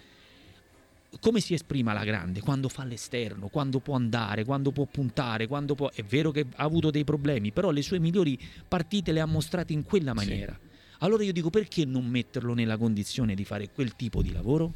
come 1.21 1.41
si 1.41 1.55
esprime 1.55 1.91
alla 1.91 2.05
grande? 2.05 2.41
Quando 2.41 2.69
fa 2.69 2.85
l'esterno, 2.85 3.49
quando 3.49 3.79
può 3.81 3.95
andare, 3.95 4.45
quando 4.45 4.71
può 4.73 4.85
puntare, 4.85 5.47
quando 5.47 5.75
può... 5.75 5.91
È 5.91 6.03
vero 6.03 6.31
che 6.31 6.47
ha 6.57 6.65
avuto 6.65 6.91
dei 6.91 7.05
problemi, 7.05 7.53
però 7.53 7.71
le 7.71 7.83
sue 7.83 7.99
migliori 7.99 8.39
partite 8.69 9.13
le 9.13 9.21
ha 9.21 9.27
mostrate 9.27 9.73
in 9.73 9.83
quella 9.85 10.11
Sì. 10.11 10.17
maniera. 10.17 10.59
Allora 11.01 11.23
io 11.25 11.33
dico 11.33 11.51
perché 11.51 11.85
non 11.85 12.07
metterlo 12.07 12.55
nella 12.55 12.77
condizione 12.77 13.35
di 13.35 13.45
fare 13.45 13.69
quel 13.71 13.95
tipo 13.97 14.23
di 14.23 14.33
lavoro? 14.33 14.73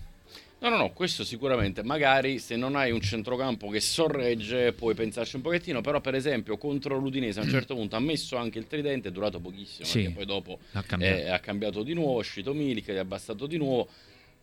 No, 0.62 0.68
no, 0.68 0.76
no, 0.76 0.90
questo 0.92 1.24
sicuramente. 1.24 1.82
Magari 1.82 2.38
se 2.38 2.54
non 2.56 2.76
hai 2.76 2.90
un 2.92 3.00
centrocampo 3.00 3.70
che 3.70 3.80
sorregge, 3.80 4.74
puoi 4.74 4.94
pensarci 4.94 5.36
un 5.36 5.42
pochettino. 5.42 5.80
Però, 5.80 6.02
per 6.02 6.14
esempio, 6.14 6.58
contro 6.58 6.98
l'Udinese 6.98 7.40
a 7.40 7.44
un 7.44 7.48
certo 7.50 7.74
punto 7.74 7.96
ha 7.96 8.00
messo 8.00 8.36
anche 8.36 8.58
il 8.58 8.66
tridente, 8.66 9.08
è 9.08 9.10
durato 9.12 9.40
pochissimo. 9.40 9.86
Sì. 9.86 10.00
Perché 10.00 10.14
poi 10.14 10.26
dopo 10.26 10.58
Ha 10.72 10.82
cambiato. 10.82 11.16
eh, 11.16 11.28
ha 11.30 11.38
cambiato 11.38 11.82
di 11.82 11.94
nuovo, 11.94 12.16
è 12.16 12.20
uscito 12.20 12.52
Milik, 12.52 12.90
ha 12.90 13.00
abbassato 13.00 13.46
di 13.46 13.56
nuovo. 13.56 13.88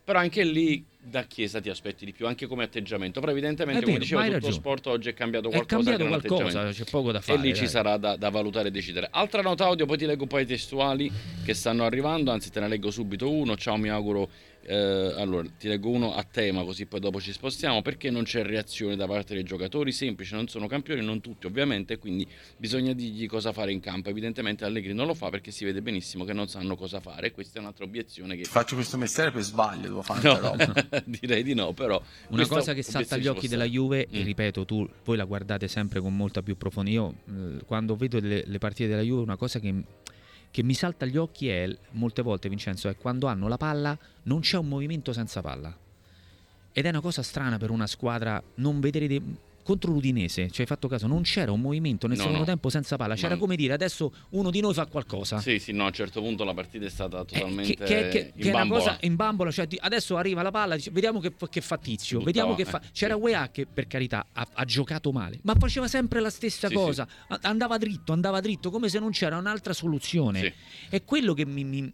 Però 0.08 0.20
anche 0.20 0.42
lì 0.42 0.82
da 0.98 1.24
Chiesa 1.24 1.60
ti 1.60 1.68
aspetti 1.68 2.06
di 2.06 2.12
più, 2.12 2.26
anche 2.26 2.46
come 2.46 2.64
atteggiamento. 2.64 3.20
Però 3.20 3.30
evidentemente, 3.30 3.80
È 3.80 3.84
come 3.84 3.92
vero, 3.98 4.04
dicevo, 4.04 4.20
ma 4.20 4.26
hai 4.26 4.32
tutto 4.32 4.46
lo 4.46 4.52
ragione. 4.54 4.74
sport 4.74 4.86
oggi 4.86 5.08
è 5.10 5.12
cambiato 5.12 5.48
È 5.48 5.50
qualcosa. 5.50 5.74
cambiato 5.76 6.02
che 6.02 6.08
non 6.08 6.20
qualcosa, 6.38 6.70
c'è 6.70 6.90
poco 6.90 7.12
da 7.12 7.20
fare. 7.20 7.38
E 7.38 7.42
lì 7.42 7.52
ci 7.52 7.60
dai. 7.60 7.68
sarà 7.68 7.96
da, 7.98 8.16
da 8.16 8.30
valutare 8.30 8.68
e 8.68 8.70
decidere. 8.70 9.08
Altra 9.10 9.42
nota 9.42 9.66
audio, 9.66 9.84
poi 9.84 9.98
ti 9.98 10.06
leggo 10.06 10.22
un 10.22 10.28
po' 10.28 10.38
i 10.38 10.46
testuali 10.46 11.12
che 11.44 11.52
stanno 11.52 11.84
arrivando, 11.84 12.30
anzi 12.30 12.50
te 12.50 12.58
ne 12.60 12.68
leggo 12.68 12.90
subito 12.90 13.30
uno. 13.30 13.54
Ciao, 13.58 13.76
mi 13.76 13.90
auguro. 13.90 14.30
Eh, 14.68 15.14
allora, 15.16 15.48
ti 15.58 15.66
leggo 15.66 15.88
uno 15.88 16.14
a 16.14 16.22
tema, 16.24 16.62
così 16.62 16.84
poi 16.84 17.00
dopo 17.00 17.20
ci 17.20 17.32
spostiamo. 17.32 17.80
Perché 17.80 18.10
non 18.10 18.24
c'è 18.24 18.42
reazione 18.42 18.96
da 18.96 19.06
parte 19.06 19.32
dei 19.34 19.42
giocatori? 19.42 19.92
Semplice, 19.92 20.34
non 20.34 20.46
sono 20.48 20.66
campioni, 20.66 21.02
non 21.02 21.20
tutti 21.22 21.46
ovviamente, 21.46 21.96
quindi 21.96 22.26
bisogna 22.56 22.92
dirgli 22.92 23.26
cosa 23.26 23.52
fare 23.52 23.72
in 23.72 23.80
campo. 23.80 24.10
Evidentemente 24.10 24.64
Allegri 24.64 24.92
non 24.92 25.06
lo 25.06 25.14
fa 25.14 25.30
perché 25.30 25.50
si 25.50 25.64
vede 25.64 25.80
benissimo 25.80 26.24
che 26.24 26.34
non 26.34 26.48
sanno 26.48 26.76
cosa 26.76 27.00
fare. 27.00 27.32
Questa 27.32 27.58
è 27.58 27.60
un'altra 27.62 27.84
obiezione 27.84 28.36
che... 28.36 28.44
Faccio 28.44 28.74
questo 28.74 28.98
mestiere 28.98 29.30
per 29.30 29.42
sbaglio, 29.42 29.82
devo 29.82 30.02
fare 30.02 30.22
No, 30.28 30.54
direi 31.06 31.42
di 31.42 31.54
no, 31.54 31.72
però... 31.72 32.00
Una 32.28 32.46
cosa 32.46 32.74
che 32.74 32.82
salta 32.82 33.14
agli 33.14 33.26
occhi 33.26 33.48
della. 33.48 33.64
Juve, 33.64 34.06
e 34.10 34.20
Mm. 34.20 34.24
ripeto, 34.24 34.64
tu 34.64 34.88
voi 35.04 35.16
la 35.16 35.24
guardate 35.24 35.68
sempre 35.68 36.00
con 36.00 36.14
molta 36.16 36.42
più 36.42 36.56
profondità. 36.56 36.96
Io 36.96 37.14
eh, 37.28 37.64
quando 37.64 37.96
vedo 37.96 38.18
le, 38.20 38.44
le 38.46 38.58
partite 38.58 38.88
della 38.88 39.02
Juve, 39.02 39.22
una 39.22 39.36
cosa 39.36 39.58
che, 39.60 39.74
che 40.58 40.64
mi 40.64 40.74
salta 40.74 41.04
agli 41.04 41.16
occhi 41.16 41.48
è 41.48 41.72
molte 41.92 42.20
volte, 42.20 42.48
Vincenzo, 42.48 42.88
è 42.88 42.96
quando 42.96 43.28
hanno 43.28 43.46
la 43.46 43.56
palla, 43.56 43.96
non 44.24 44.40
c'è 44.40 44.56
un 44.56 44.66
movimento 44.66 45.12
senza 45.12 45.40
palla. 45.40 45.72
Ed 46.72 46.84
è 46.84 46.88
una 46.88 47.00
cosa 47.00 47.22
strana 47.22 47.58
per 47.58 47.70
una 47.70 47.86
squadra 47.86 48.42
non 48.56 48.80
vedere 48.80 49.06
dei- 49.06 49.36
contro 49.68 49.92
l'Udinese, 49.92 50.48
ci 50.50 50.62
hai 50.62 50.66
fatto 50.66 50.88
caso, 50.88 51.06
non 51.06 51.20
c'era 51.22 51.52
un 51.52 51.60
movimento 51.60 52.06
nel 52.06 52.16
No, 52.16 52.22
secondo 52.22 52.44
no. 52.44 52.48
tempo 52.48 52.70
senza 52.70 52.96
palla, 52.96 53.14
c'era 53.16 53.34
No. 53.34 53.40
come 53.40 53.54
dire 53.54 53.74
adesso 53.74 54.10
uno 54.30 54.50
di 54.50 54.60
noi 54.60 54.72
fa 54.72 54.86
qualcosa. 54.86 55.40
Sì, 55.40 55.58
sì, 55.58 55.72
no, 55.72 55.82
a 55.82 55.86
un 55.88 55.92
certo 55.92 56.22
punto 56.22 56.42
la 56.44 56.54
partita 56.54 56.86
è 56.86 56.88
stata 56.88 57.20
Eh, 57.20 57.24
totalmente 57.26 57.74
che, 57.74 57.84
che- 57.84 58.08
che- 58.08 58.32
in 58.34 58.40
che 58.42 58.46
è 58.48 58.50
una 58.50 58.58
bambola. 58.60 58.80
cosa 58.80 58.96
in 59.02 59.14
bambola, 59.16 59.50
cioè 59.50 59.66
adesso 59.80 60.16
arriva 60.16 60.40
la 60.40 60.50
palla, 60.50 60.74
dice, 60.76 60.90
vediamo 60.90 61.20
che, 61.20 61.34
che 61.50 61.60
fa 61.60 61.76
Tizio, 61.76 62.20
vediamo 62.20 62.54
che 62.54 62.64
buttava, 62.64 62.82
fa. 62.82 62.88
eh, 62.88 62.92
C'era 62.92 63.14
sì. 63.16 63.20
UEA 63.20 63.50
che 63.50 63.66
per 63.66 63.86
carità 63.86 64.24
ha, 64.32 64.48
ha 64.54 64.64
giocato 64.64 65.12
male, 65.12 65.38
ma 65.42 65.54
faceva 65.58 65.86
sempre 65.86 66.20
la 66.20 66.30
stessa 66.30 66.68
Sì, 66.68 66.74
cosa, 66.74 67.06
A- 67.28 67.38
andava 67.42 67.76
dritto, 67.76 68.12
andava 68.14 68.40
dritto, 68.40 68.70
come 68.70 68.88
se 68.88 68.98
non 68.98 69.10
c'era 69.10 69.36
un'altra 69.36 69.74
soluzione. 69.74 70.40
Sì. 70.40 70.52
È 70.88 71.04
quello 71.04 71.34
che 71.34 71.44
mi, 71.44 71.64
mi- 71.64 71.92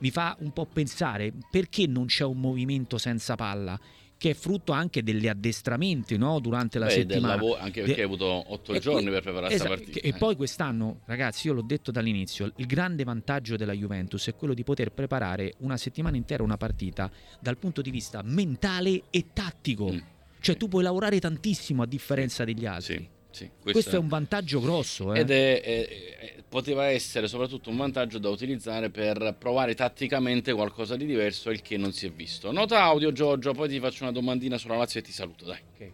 mi 0.00 0.10
fa 0.10 0.36
un 0.40 0.52
po' 0.52 0.66
pensare 0.66 1.32
perché 1.50 1.86
non 1.86 2.06
c'è 2.06 2.24
un 2.24 2.38
movimento 2.40 2.98
senza 2.98 3.36
palla, 3.36 3.78
che 4.16 4.30
è 4.30 4.34
frutto 4.34 4.72
anche 4.72 5.02
degli 5.02 5.28
addestramenti 5.28 6.16
no? 6.16 6.38
durante 6.40 6.78
la 6.78 6.86
Beh, 6.86 6.92
settimana. 6.92 7.34
lavoro, 7.34 7.58
anche 7.58 7.80
perché 7.80 7.94
De- 7.96 8.00
hai 8.00 8.06
avuto 8.06 8.24
otto 8.26 8.78
giorni 8.78 9.10
per 9.10 9.22
preparare 9.22 9.52
esatto, 9.54 9.68
questa 9.68 9.84
partita. 9.84 10.00
che- 10.00 10.06
E 10.06 10.16
eh. 10.16 10.18
poi 10.18 10.36
quest'anno, 10.36 11.00
ragazzi, 11.04 11.46
io 11.48 11.52
l'ho 11.52 11.62
detto 11.62 11.90
dall'inizio, 11.90 12.50
il 12.56 12.66
grande 12.66 13.04
vantaggio 13.04 13.56
della 13.56 13.72
Juventus 13.72 14.26
è 14.28 14.34
quello 14.34 14.54
di 14.54 14.62
poter 14.64 14.92
preparare 14.92 15.54
una 15.58 15.76
settimana 15.76 16.16
intera 16.16 16.42
una 16.42 16.56
partita 16.56 17.10
dal 17.40 17.58
punto 17.58 17.82
di 17.82 17.90
vista 17.90 18.22
mentale 18.24 19.02
e 19.10 19.26
tattico. 19.32 19.92
Mm. 19.92 19.98
Cioè 20.40 20.56
tu 20.56 20.68
puoi 20.68 20.82
lavorare 20.82 21.18
tantissimo 21.20 21.82
a 21.82 21.86
differenza 21.86 22.44
degli 22.44 22.66
altri. 22.66 22.96
Sì, 22.96 23.08
sì, 23.34 23.50
Questo, 23.60 23.96
è 23.96 23.98
un 23.98 24.06
vantaggio 24.06 24.60
grosso. 24.60 25.12
Eh. 25.12 25.18
Ed 25.20 25.30
è, 25.30 25.60
è- 25.60 25.88
è- 26.18 26.42
poteva 26.48 26.86
essere 26.86 27.26
soprattutto 27.26 27.68
un 27.68 27.76
vantaggio 27.76 28.18
da 28.18 28.28
utilizzare 28.28 28.90
per 28.90 29.34
provare 29.36 29.74
tatticamente 29.74 30.52
qualcosa 30.52 30.94
di 30.96 31.04
diverso, 31.04 31.50
il 31.50 31.60
che 31.60 31.76
non 31.76 31.92
si 31.92 32.06
è 32.06 32.10
visto. 32.12 32.52
Nota 32.52 32.82
audio, 32.82 33.10
Giorgio, 33.10 33.52
poi 33.52 33.68
ti 33.68 33.80
faccio 33.80 34.04
una 34.04 34.12
domandina 34.12 34.56
sulla 34.56 34.76
Lazio 34.76 35.00
e 35.00 35.02
ti 35.02 35.10
saluto, 35.10 35.44
dai. 35.44 35.60
Ok. 35.74 35.90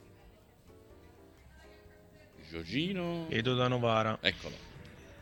Giorgino. 2.50 3.26
Edo 3.30 3.54
da 3.54 3.68
Novara. 3.68 4.18
Eccolo. 4.20 4.69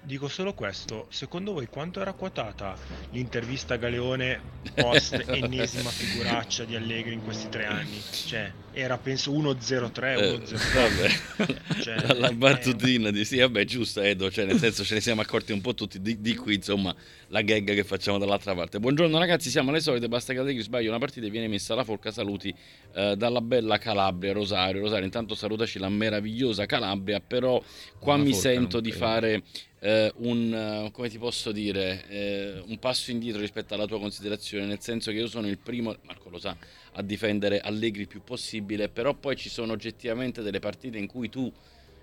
Dico 0.03 0.29
solo 0.29 0.55
questo, 0.55 1.07
secondo 1.11 1.53
voi 1.53 1.67
quanto 1.67 2.01
era 2.01 2.13
quotata 2.15 2.77
l'intervista 3.11 3.75
a 3.75 3.77
Galeone 3.77 4.41
post 4.75 5.13
ennesima 5.29 5.91
figuraccia 5.91 6.65
di 6.65 6.77
Allegri 6.77 7.13
in 7.13 7.23
questi 7.23 7.49
tre 7.51 7.67
anni? 7.67 8.01
Cioè, 8.11 8.51
era 8.73 8.97
penso 8.97 9.33
1-0-3, 9.33 10.19
Eh, 10.19 10.39
1-0 10.39 10.75
vabbè. 10.75 11.77
Cioè, 11.83 12.15
la 12.15 12.29
eh, 12.29 12.35
battutina 12.35 13.11
di 13.11 13.25
sì, 13.25 13.39
vabbè, 13.39 13.65
giusto, 13.65 14.01
Edo, 14.01 14.31
cioè 14.31 14.47
nel 14.47 14.59
senso 14.59 14.83
ce 14.83 14.95
ne 14.95 15.01
siamo 15.01 15.21
accorti 15.21 15.53
un 15.53 15.61
po' 15.61 15.75
tutti 15.75 16.01
di, 16.01 16.21
di 16.21 16.35
qui, 16.37 16.55
insomma, 16.55 16.95
la 17.29 17.43
gag 17.43 17.75
che 17.75 17.85
facciamo 17.85 18.19
dall'altra 18.19 18.55
parte. 18.55 18.79
Buongiorno 18.81 19.19
ragazzi, 19.19 19.51
siamo 19.51 19.71
alle 19.71 19.81
solite, 19.81 20.09
basta 20.09 20.33
che 20.33 20.39
Allegri 20.39 20.63
sbaglia 20.63 20.89
una 20.89 20.99
partita 20.99 21.27
e 21.27 21.31
viene 21.31 21.49
messa 21.49 21.75
alla 21.75 21.85
forca, 21.85 22.11
saluti 22.11 22.55
eh, 22.95 23.15
dalla 23.17 23.41
bella 23.41 23.79
Calabria, 23.79 24.33
Rosario. 24.33 24.81
Rosario, 24.81 25.05
intanto 25.05 25.35
salutaci 25.35 25.79
la 25.79 25.89
meravigliosa 25.89 26.65
Calabria, 26.65 27.21
però 27.21 27.63
qua 27.99 28.15
Una 28.15 28.23
mi 28.25 28.33
forca 28.33 28.49
sento 28.49 28.81
di 28.81 28.93
fare 28.93 29.43
eh, 29.81 30.13
un, 30.17 30.53
eh, 30.53 30.91
come 30.93 31.09
ti 31.09 31.19
posso 31.19 31.53
dire, 31.53 32.05
eh, 32.09 32.63
un 32.67 32.79
passo 32.79 33.11
indietro 33.11 33.41
rispetto 33.41 33.75
alla 33.75 33.87
tua 33.87 33.99
considerazione, 33.99 34.67
nel 34.67 34.81
senso 34.81 35.11
che 35.11 35.19
io 35.19 35.27
sono 35.27 35.47
il 35.47 35.59
primo, 35.59 35.97
Marco 36.03 36.29
lo 36.29 36.39
sa, 36.39 36.57
a 36.93 37.03
difendere 37.03 37.61
Allegri 37.61 38.03
il 38.03 38.09
più 38.09 38.23
possibile, 38.23 38.89
però 38.89 39.15
poi 39.15 39.37
ci 39.37 39.49
sono 39.49 39.73
oggettivamente 39.73 40.43
delle 40.43 40.59
partite 40.59 40.99
in 40.99 41.07
cui 41.07 41.29
tu, 41.29 41.53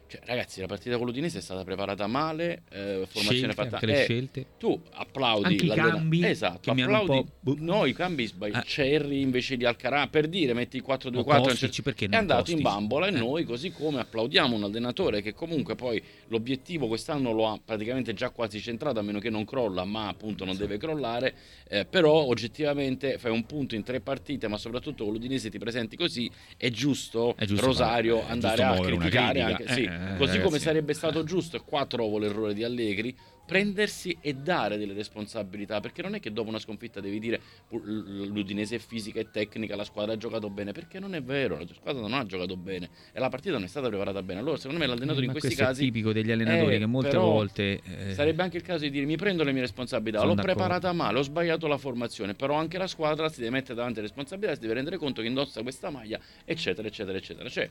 cioè 0.08 0.22
ragazzi, 0.26 0.60
la 0.62 0.68
partita 0.68 0.98
con 0.98 1.06
l'Udinese 1.08 1.40
è 1.40 1.42
stata 1.42 1.64
preparata 1.64 2.06
male, 2.08 2.64
eh, 2.72 3.06
formazione 3.08 3.52
Scelte, 3.54 3.54
fatta... 3.56 3.74
anche 3.76 3.86
le 3.88 4.02
eh, 4.02 4.04
scelte. 4.04 4.46
tu 4.60 4.80
applaudi 4.92 5.46
Anche 5.46 5.66
i 5.66 5.70
cambi 5.70 6.26
esatto, 6.26 6.72
applaudi 6.72 7.26
boh. 7.40 7.56
no 7.60 7.86
i 7.86 7.94
cambi 7.94 8.26
sbagli 8.28 8.56
Eh. 8.56 8.64
Cerri 8.66 9.22
invece 9.22 9.58
di 9.58 9.66
Alcarà 9.66 10.08
per 10.08 10.28
dire 10.28 10.54
metti 10.54 10.78
il 10.78 10.84
4-2-4 10.88 11.14
O 11.14 11.14
non 11.14 11.24
Kostic, 11.44 11.70
c'è- 11.70 11.82
perché 11.82 12.06
è 12.08 12.16
andato 12.16 12.52
in 12.52 12.62
Kostic? 12.62 12.78
bambola 12.80 13.08
e 13.08 13.10
Eh. 13.16 13.18
noi 13.18 13.44
così 13.46 13.72
come 13.72 14.00
applaudiamo 14.00 14.56
un 14.56 14.64
allenatore 14.64 15.22
che 15.22 15.34
comunque 15.34 15.76
poi 15.76 16.02
l'obiettivo 16.28 16.88
quest'anno 16.88 17.32
lo 17.32 17.48
ha 17.48 17.60
praticamente 17.64 18.14
già 18.14 18.30
quasi 18.30 18.60
centrato 18.62 19.00
a 19.00 19.02
meno 19.02 19.20
che 19.20 19.30
non 19.30 19.44
crolla 19.46 19.86
ma 19.86 20.08
appunto 20.08 20.46
non 20.46 20.56
deve 20.56 20.78
crollare 20.78 21.34
eh, 21.68 21.86
però 21.86 22.14
oggettivamente 22.14 23.18
fai 23.18 23.32
un 23.32 23.46
punto 23.46 23.76
in 23.76 23.84
tre 23.84 24.00
partite 24.02 24.48
ma 24.48 24.58
soprattutto 24.58 25.04
con 25.04 25.14
l'Udinese 25.14 25.50
ti 25.50 25.58
presenti 25.58 25.96
così 25.96 26.30
è 26.58 26.70
giusto, 26.70 27.36
È 27.38 27.46
giusto 27.46 27.66
Rosario 27.66 28.18
fare- 28.18 28.28
è 28.28 28.32
andare 28.32 28.56
giusto 28.64 28.82
a 28.82 28.86
criticare 28.86 29.40
critica. 29.42 29.46
anche, 29.46 29.74
sì, 29.74 29.84
Eh, 30.12 30.14
eh, 30.14 30.18
così 30.18 30.40
come 30.42 30.60
sarebbe 30.60 30.94
stato 30.94 31.24
giusto 31.24 31.58
e 31.58 31.62
qua 31.66 31.86
trovo 31.86 32.18
l'errore 32.18 32.54
di 32.54 32.64
Allegri 32.64 33.16
prendersi 33.46 34.18
e 34.22 34.34
dare 34.34 34.76
delle 34.76 34.94
responsabilità 34.94 35.80
perché 35.80 36.02
non 36.02 36.16
è 36.16 36.20
che 36.20 36.34
dopo 36.34 36.50
una 36.50 36.58
sconfitta 36.58 37.00
devi 37.00 37.20
dire 37.20 37.40
"Pu- 37.68 37.78
l- 37.78 38.26
l'Udinese 38.28 38.78
è 38.78 38.80
fisica 38.80 39.20
e 39.20 39.30
tecnica 39.30 39.76
la 39.76 39.84
squadra 39.84 40.14
ha 40.14 40.18
giocato 40.18 40.50
bene 40.50 40.72
perché 40.72 40.98
non 41.00 41.14
è 41.14 41.22
vero 41.22 41.60
la 41.60 41.66
squadra 41.72 42.02
non 42.02 42.14
ha 42.14 42.26
giocato 42.26 42.58
bene 42.58 42.90
e 43.14 43.20
la 43.20 43.30
partita 43.30 43.54
non 43.54 43.64
è 43.64 43.68
stata 43.68 43.88
preparata 43.88 44.24
bene 44.24 44.40
allora 44.40 44.58
secondo 44.58 44.80
me 44.80 44.88
l'allenatore 44.88 45.28
Ma 45.28 45.32
in 45.34 45.38
questi 45.40 45.54
casi 45.56 45.82
è 45.84 45.86
tipico 45.86 46.12
degli 46.12 46.32
allenatori 46.32 46.76
eh, 46.76 46.80
che 46.80 46.86
molte 46.88 47.18
volte 47.18 47.82
eh, 47.84 48.14
Sarebbe 48.16 48.42
anche 48.42 48.58
il 48.58 48.64
caso 48.64 48.84
di 48.84 48.90
dire 48.90 49.06
mi 49.06 49.16
prendo 49.16 49.44
le 49.44 49.52
mie 49.52 49.62
responsabilità, 49.62 50.24
l'ho 50.24 50.34
d'accordo. 50.34 50.54
preparata 50.54 50.92
male, 50.92 51.20
ho 51.20 51.22
sbagliato 51.22 51.68
la 51.68 51.78
formazione, 51.78 52.34
però 52.34 52.56
anche 52.56 52.80
la 52.80 52.88
squadra 52.88 53.30
si 53.30 53.42
deve 53.42 53.52
mettere 53.52 53.76
davanti 53.76 54.00
alle 54.00 54.08
responsabilità, 54.08 54.56
si 54.56 54.62
deve 54.62 54.74
rendere 54.74 54.98
conto 54.98 55.22
che 55.22 55.28
indossa 55.28 55.62
questa 55.62 55.90
maglia, 55.92 56.20
eccetera, 56.46 56.88
eccetera, 56.88 57.18
eccetera. 57.18 57.48
Cioè, 57.48 57.70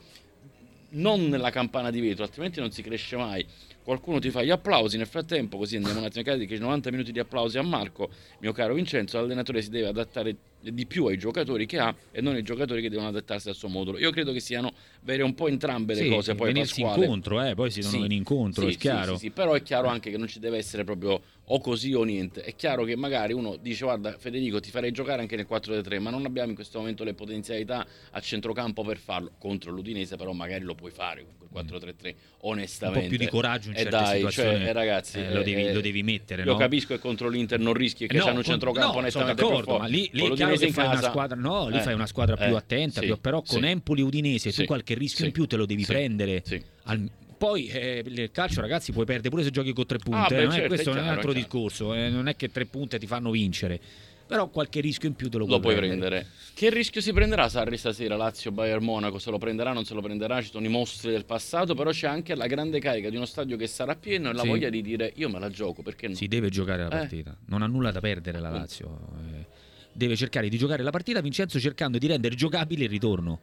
non 0.94 1.28
nella 1.28 1.50
campana 1.50 1.90
di 1.90 2.00
vetro, 2.00 2.24
altrimenti 2.24 2.60
non 2.60 2.70
si 2.70 2.82
cresce 2.82 3.16
mai. 3.16 3.46
Qualcuno 3.82 4.18
ti 4.18 4.30
fa 4.30 4.42
gli 4.42 4.50
applausi, 4.50 4.96
nel 4.96 5.06
frattempo 5.06 5.58
così 5.58 5.76
andiamo 5.76 6.00
un 6.00 6.06
attimo 6.06 6.28
a 6.32 6.36
che 6.38 6.58
90 6.58 6.90
minuti 6.90 7.12
di 7.12 7.18
applausi 7.18 7.58
a 7.58 7.62
Marco, 7.62 8.10
mio 8.38 8.52
caro 8.52 8.74
Vincenzo, 8.74 9.18
l'allenatore 9.18 9.60
si 9.60 9.68
deve 9.68 9.88
adattare 9.88 10.36
di 10.60 10.86
più 10.86 11.04
ai 11.06 11.18
giocatori 11.18 11.66
che 11.66 11.78
ha 11.78 11.94
e 12.10 12.22
non 12.22 12.34
ai 12.34 12.42
giocatori 12.42 12.80
che 12.80 12.88
devono 12.88 13.08
adattarsi 13.08 13.50
al 13.50 13.54
suo 13.54 13.68
modulo. 13.68 13.98
Io 13.98 14.10
credo 14.10 14.32
che 14.32 14.40
siano 14.40 14.72
vere 15.02 15.22
un 15.22 15.34
po' 15.34 15.48
entrambe 15.48 15.94
le 15.94 16.02
sì, 16.04 16.08
cose, 16.08 16.34
poi 16.34 16.52
venirsi 16.52 16.80
Pasquale. 16.80 17.02
incontro, 17.04 17.42
eh, 17.42 17.54
poi 17.54 17.70
si 17.70 17.80
devono 17.80 17.96
Sì, 17.96 18.02
venire 18.02 18.18
incontro, 18.18 18.68
sì, 18.68 18.74
è 18.74 18.78
chiaro. 18.78 19.12
sì, 19.14 19.26
sì, 19.26 19.30
però 19.30 19.52
è 19.52 19.62
chiaro 19.62 19.88
anche 19.88 20.10
che 20.10 20.16
non 20.16 20.26
ci 20.28 20.38
deve 20.38 20.56
essere 20.56 20.84
proprio 20.84 21.20
o 21.46 21.60
così 21.60 21.92
o 21.92 22.02
niente. 22.04 22.42
È 22.42 22.54
chiaro 22.54 22.84
che 22.84 22.96
magari 22.96 23.32
uno 23.32 23.56
dice 23.56 23.84
guarda 23.84 24.16
Federico 24.18 24.60
ti 24.60 24.70
farei 24.70 24.90
giocare 24.92 25.20
anche 25.20 25.36
nel 25.36 25.46
4-3 25.50 26.00
ma 26.00 26.10
non 26.10 26.24
abbiamo 26.24 26.48
in 26.50 26.54
questo 26.54 26.78
momento 26.78 27.04
le 27.04 27.14
potenzialità 27.14 27.86
a 28.12 28.20
centrocampo 28.20 28.82
per 28.82 28.96
farlo. 28.98 29.32
Contro 29.38 29.70
l'Udinese 29.72 30.16
però 30.16 30.32
magari 30.32 30.64
lo 30.64 30.74
puoi 30.74 30.90
fare 30.90 31.22
con 31.24 31.48
quel 31.50 31.64
4-3-3 31.64 32.06
un 32.06 32.14
onestamente. 32.52 33.00
po' 33.02 33.08
più 33.08 33.18
di 33.18 33.26
coraggio 33.28 33.68
in 33.68 33.74
E 33.74 33.78
certe 33.82 33.90
dai, 33.90 34.14
situazioni. 34.16 34.50
cioè, 34.58 34.66
eh, 34.68 34.72
ragazzi, 34.72 35.18
eh, 35.18 35.32
lo, 35.32 35.40
eh, 35.40 35.44
devi, 35.44 35.66
eh, 35.66 35.72
lo 35.74 35.80
devi 35.80 36.02
mettere, 36.02 36.42
Io 36.42 36.52
no? 36.52 36.56
capisco 36.58 36.94
che 36.94 37.00
contro 37.00 37.28
l'Inter 37.28 37.58
non 37.60 37.74
rischi 37.74 38.06
che 38.06 38.16
Eh, 38.16 38.18
no, 38.18 38.26
hanno 38.26 38.38
un 38.38 38.44
centrocampo 38.44 39.00
no, 39.00 39.06
più 39.08 39.20
d'accordo, 39.24 39.78
ma 39.78 39.86
lì, 39.86 40.08
lì 40.12 40.34
fai 40.36 40.84
una 40.84 40.94
casa- 40.94 41.10
squadra, 41.10 41.36
no, 41.36 41.68
lì 41.68 41.76
eh, 41.76 41.80
fai 41.80 41.94
una 41.94 42.06
squadra 42.06 42.36
più 42.36 42.54
eh, 42.54 42.56
attenta, 42.56 43.00
sì, 43.00 43.06
più- 43.06 43.20
però 43.20 43.42
con 43.42 43.60
sì. 43.62 43.66
Empoli 43.68 44.00
e 44.00 44.04
Udinese 44.04 44.50
Sì, 44.50 44.60
tu 44.62 44.66
qualche 44.66 44.94
rischio 44.94 45.24
in 45.26 45.32
più 45.32 45.46
te 45.46 45.56
lo 45.56 45.66
devi 45.66 45.84
prendere. 45.84 46.42
Al- 46.84 47.10
poi 47.36 47.66
eh, 47.66 48.02
il 48.06 48.30
calcio, 48.32 48.60
ragazzi, 48.60 48.92
puoi 48.92 49.04
perdere 49.04 49.28
pure 49.30 49.42
se 49.42 49.50
giochi 49.50 49.72
con 49.72 49.86
tre 49.86 49.98
punti. 49.98 50.34
Ah, 50.34 50.36
eh, 50.36 50.40
beh, 50.40 50.44
non 50.44 50.52
è- 50.52 50.54
certo, 50.54 50.68
questo 50.68 50.90
è 50.90 50.92
è 50.92 50.96
un 50.96 51.02
chiaro, 51.02 51.16
altro 51.16 51.30
è 51.30 51.34
chiaro. 51.34 51.48
discorso. 51.48 51.94
eh, 51.94 52.08
non 52.08 52.28
è 52.28 52.36
che 52.36 52.50
tre 52.50 52.64
punti 52.66 52.98
ti 52.98 53.06
fanno 53.06 53.30
vincere. 53.30 53.80
Però 54.26 54.48
qualche 54.48 54.80
rischio 54.80 55.06
in 55.06 55.14
più 55.14 55.28
te 55.28 55.36
lo, 55.36 55.44
lo 55.44 55.60
puoi 55.60 55.74
prendere. 55.76 56.26
Che 56.54 56.70
rischio 56.70 57.02
si 57.02 57.12
prenderà 57.12 57.46
Sarri 57.50 57.76
stasera? 57.76 58.16
Lazio, 58.16 58.52
Bayern 58.52 58.82
Monaco, 58.82 59.18
se 59.18 59.30
lo 59.30 59.36
prenderà, 59.36 59.72
non 59.74 59.84
se 59.84 59.92
lo 59.92 60.00
prenderà, 60.00 60.40
ci 60.40 60.48
sono 60.50 60.64
i 60.64 60.70
mostri 60.70 61.10
del 61.10 61.26
passato, 61.26 61.74
però 61.74 61.90
c'è 61.90 62.06
anche 62.06 62.34
la 62.34 62.46
grande 62.46 62.78
carica 62.80 63.10
di 63.10 63.16
uno 63.16 63.26
stadio 63.26 63.58
che 63.58 63.66
sarà 63.66 63.94
pieno 63.96 64.30
e 64.30 64.32
la 64.32 64.40
Sì. 64.40 64.48
voglia 64.48 64.70
di 64.70 64.80
dire 64.80 65.12
io 65.16 65.28
me 65.28 65.38
la 65.38 65.50
gioco, 65.50 65.82
perché 65.82 66.08
no? 66.08 66.14
Si 66.14 66.26
deve 66.26 66.48
giocare 66.48 66.78
la 66.84 66.88
Eh. 66.88 66.96
partita, 66.98 67.36
non 67.48 67.60
ha 67.60 67.66
nulla 67.66 67.90
da 67.90 68.00
perdere 68.00 68.40
la. 68.40 68.48
Lazio. 68.48 68.98
eh. 69.30 69.44
Deve 69.92 70.16
cercare 70.16 70.48
di 70.48 70.56
giocare 70.56 70.82
la 70.82 70.90
partita, 70.90 71.20
Vincenzo 71.20 71.60
cercando 71.60 71.98
di 71.98 72.06
rendere 72.06 72.34
giocabile 72.34 72.84
il 72.84 72.90
ritorno. 72.90 73.40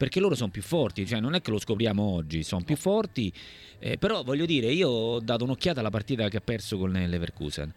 Perché 0.00 0.18
loro 0.18 0.34
sono 0.34 0.48
più 0.48 0.62
forti, 0.62 1.06
cioè 1.06 1.20
non 1.20 1.34
è 1.34 1.42
che 1.42 1.50
lo 1.50 1.58
scopriamo 1.58 2.02
oggi, 2.02 2.42
sono 2.42 2.64
più 2.64 2.74
forti. 2.74 3.30
eh, 3.78 3.98
però 3.98 4.22
voglio 4.22 4.46
dire, 4.46 4.72
io 4.72 4.88
ho 4.88 5.20
dato 5.20 5.44
un'occhiata 5.44 5.80
alla 5.80 5.90
partita 5.90 6.26
che 6.30 6.38
ha 6.38 6.40
perso 6.40 6.78
con 6.78 6.90
Leverkusen. 6.90 7.70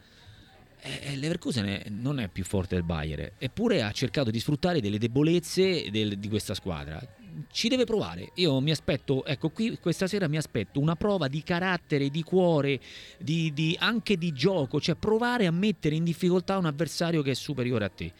Eh, 0.80 1.12
il 1.14 1.20
Leverkusen 1.20 1.82
non 2.00 2.22
è 2.22 2.30
più 2.30 2.46
forte 2.46 2.76
del 2.76 2.86
Bayern, 2.86 3.32
eppure 3.38 3.82
ha 3.82 3.92
cercato 3.92 4.32
di 4.32 4.40
sfruttare 4.40 4.80
delle 4.80 5.00
debolezze 5.00 5.90
del- 5.92 6.18
di 6.18 6.30
questa 6.30 6.54
squadra. 6.54 7.06
Ci 7.52 7.68
deve 7.68 7.84
provare. 7.84 8.32
Io 8.36 8.58
mi 8.62 8.72
aspetto, 8.72 9.26
ecco 9.26 9.50
qui 9.50 9.78
questa 9.82 10.08
sera 10.08 10.30
mi 10.30 10.38
aspetto 10.38 10.80
una 10.80 10.96
prova 10.96 11.28
di 11.28 11.44
carattere, 11.44 12.08
di 12.10 12.24
cuore, 12.24 12.80
di, 13.20 13.52
di- 13.52 13.76
anche 13.78 14.18
di 14.18 14.32
gioco, 14.32 14.80
cioè 14.80 14.96
provare 14.96 15.46
a 15.46 15.52
mettere 15.52 15.96
in 15.96 16.06
difficoltà 16.06 16.58
un 16.58 16.68
avversario 16.68 17.22
che 17.22 17.32
è 17.32 17.36
superiore 17.36 17.84
a 17.84 17.90
te. 17.90 18.14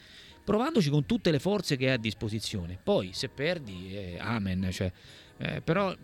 Provandoci 0.44 0.90
con 0.90 1.06
tutte 1.06 1.30
le 1.30 1.38
forze 1.38 1.76
che 1.76 1.88
hai 1.88 1.94
a 1.94 1.98
disposizione. 1.98 2.78
Poi 2.82 3.12
se 3.12 3.28
perdi, 3.28 3.96
eh, 3.96 4.18
amen. 4.18 4.68
Cioè, 4.70 4.92
eh, 5.38 5.60
però 5.62 5.94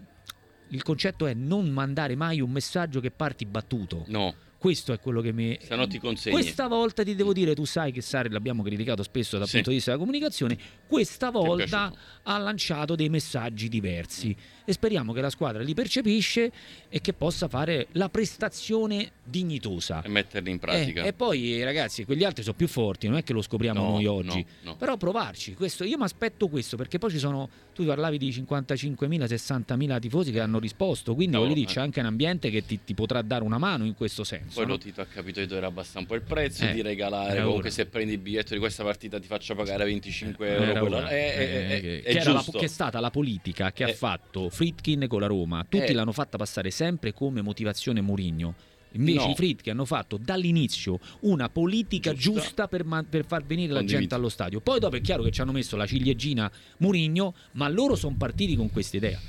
il 0.69 0.83
concetto 0.83 1.27
è 1.27 1.35
non 1.35 1.69
mandare 1.69 2.17
mai 2.17 2.41
un 2.41 2.51
messaggio 2.51 3.01
che 3.01 3.11
parti 3.11 3.45
battuto. 3.45 4.05
No, 4.09 4.35
Questo 4.61 4.93
è 4.93 5.01
quello 5.01 5.23
che 5.23 5.33
mi. 5.33 5.57
se 5.59 5.75
no 5.75 5.87
ti 5.87 5.99
consegni. 5.99 6.35
Questa 6.39 6.69
volta 6.69 7.03
ti 7.03 7.15
devo 7.15 7.33
dire, 7.33 7.55
tu 7.55 7.65
sai 7.65 7.93
che 7.93 8.03
Sarri 8.03 8.29
l'abbiamo 8.29 8.63
criticato 8.63 9.03
spesso 9.03 9.39
dal 9.39 9.47
Sì. 9.47 9.55
punto 9.55 9.71
di 9.71 9.77
vista 9.77 9.91
della 9.93 10.03
comunicazione, 10.03 10.59
questa 10.87 11.31
volta 11.31 11.91
ha 12.25 12.37
lanciato 12.37 12.95
dei 12.95 13.09
messaggi 13.09 13.71
diversi 13.71 14.37
e 14.67 14.73
speriamo 14.75 15.15
che 15.15 15.23
la 15.23 15.31
squadra 15.31 15.63
li 15.63 15.73
percepisce 15.73 16.53
e 16.91 17.01
che 17.01 17.15
possa 17.15 17.49
fare 17.49 17.87
la 17.93 18.11
prestazione 18.11 19.13
dignitosa. 19.25 20.03
E 20.03 20.09
metterli 20.11 20.51
in 20.51 20.57
Eh, 20.57 20.59
pratica. 20.59 21.05
e 21.05 21.13
poi 21.15 21.63
ragazzi, 21.65 22.05
quegli 22.05 22.25
altri 22.25 22.43
sono 22.43 22.55
più 22.55 22.69
forti, 22.69 23.09
non 23.09 23.17
è 23.17 23.23
che 23.23 23.33
lo 23.33 23.41
scopriamo 23.41 23.81
No, 23.83 23.91
noi 23.93 24.05
oggi. 24.05 24.45
no, 24.63 24.73
no. 24.73 24.77
Però 24.77 24.99
provarci, 24.99 25.55
questo, 25.55 25.85
io 25.85 25.97
mi 25.97 26.05
aspetto 26.05 26.49
questo 26.49 26.77
perché 26.77 26.99
poi 26.99 27.11
ci 27.11 27.19
sono, 27.19 27.49
tu 27.75 27.85
parlavi 27.87 28.19
di 28.19 28.29
55.000, 28.31 29.25
60.000 29.25 29.99
tifosi 30.01 30.33
che 30.33 30.41
hanno 30.41 30.59
risposto, 30.59 31.15
quindi 31.15 31.37
voglio 31.37 31.55
dire 31.55 31.71
eh. 31.71 31.73
c'è 31.73 31.81
anche 31.81 32.01
un 32.01 32.07
ambiente 32.07 32.51
che 32.51 32.67
ti, 32.67 32.81
ti 32.85 32.93
potrà 32.95 33.23
dare 33.23 33.43
una 33.43 33.57
mano 33.59 33.85
in 33.87 33.95
questo 33.95 34.23
senso. 34.25 34.50
Poi 34.53 34.67
lo 34.67 34.79
Tito 34.79 35.01
ha 35.01 35.05
capito 35.07 35.41
che 35.41 35.47
doveva 35.47 35.67
abbassare 35.69 35.99
un 36.01 36.07
po' 36.07 36.15
il 36.15 36.23
prezzo, 36.23 36.65
Eh, 36.65 36.73
di 36.73 36.83
regalare. 36.83 37.43
Comunque, 37.43 37.71
se 37.71 37.87
prendi 37.87 38.13
il 38.15 38.19
biglietto 38.19 38.53
di 38.55 38.59
questa 38.61 38.83
partita 38.85 39.19
ti 39.19 39.27
faccio 39.27 39.55
pagare 39.55 39.85
25 39.85 40.49
euro. 40.49 40.63
Era 40.65 40.81
quello-. 40.81 41.09
Eh, 41.09 41.15
eh, 41.15 41.19
eh, 41.19 41.45
Eh, 41.73 41.77
eh, 41.77 41.81
che, 41.81 42.03
è 42.03 42.17
era 42.17 42.33
la- 42.33 42.45
che 42.51 42.65
è 42.65 42.69
stata 42.69 43.01
la 43.01 43.11
politica 43.11 43.73
che 43.73 43.85
Eh. 43.85 43.91
ha 43.91 43.95
fatto 43.95 44.49
Fritkin 44.51 45.07
con 45.09 45.21
la 45.21 45.27
Roma. 45.27 45.65
Tutti 45.69 45.85
Eh. 45.85 45.93
l'hanno 45.93 46.13
fatta 46.13 46.37
passare 46.37 46.71
sempre 46.71 47.13
come 47.13 47.43
motivazione 47.43 48.01
Mourinho. 48.01 48.55
Invece 48.95 49.25
No. 49.27 49.31
i 49.31 49.35
Fritkin 49.37 49.73
hanno 49.73 49.85
fatto 49.85 50.17
dall'inizio 50.21 50.99
una 51.21 51.49
politica 51.49 52.13
Giusta. 52.13 52.41
giusta, 52.43 52.69
per, 52.69 52.85
ma- 52.85 53.05
per 53.09 53.25
far 53.25 53.45
venire 53.45 53.73
la 53.73 53.85
gente 53.85 54.17
allo 54.17 54.29
stadio. 54.29 54.61
Poi 54.61 54.81
dopo 54.81 54.97
è 54.97 55.01
chiaro 55.01 55.23
che 55.23 55.31
ci 55.31 55.41
hanno 55.41 55.53
messo 55.53 55.77
la 55.77 55.87
ciliegina 55.87 56.51
Mourinho, 56.79 57.35
ma 57.53 57.69
loro 57.69 57.95
sono 57.95 58.17
partiti 58.19 58.57
con 58.57 58.69
questa 58.73 58.97
idea. 58.97 59.21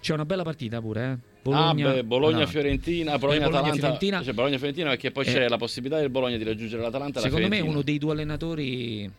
C'è 0.00 0.14
una 0.14 0.24
bella 0.24 0.42
partita 0.42 0.80
pure, 0.80 1.04
eh? 1.12 1.29
Bologna, 1.42 1.88
ah, 1.90 1.92
beh, 1.94 2.04
Bologna. 2.04 2.46
Fiorentina, 2.46 3.14
Eh, 3.14 3.18
Bologna, 3.18 3.46
Atalanta. 3.46 3.60
Bologna-Fiorentina. 3.62 4.22
Cioè, 4.22 4.32
Bologna 4.34 4.56
Fiorentina 4.58 4.88
perché 4.90 5.10
poi 5.10 5.24
Eh. 5.26 5.32
c'è 5.32 5.48
la 5.48 5.56
possibilità 5.56 5.98
del 5.98 6.10
Bologna 6.10 6.36
di 6.36 6.44
raggiungere 6.44 6.82
l'Atalanta 6.82 7.18
e 7.18 7.22
la 7.22 7.28
Secondo 7.28 7.48
me 7.48 7.54
Fiorentina. 7.56 7.72
uno 7.76 7.82
dei 7.82 7.98
due 7.98 8.12
allenatori 8.12 9.10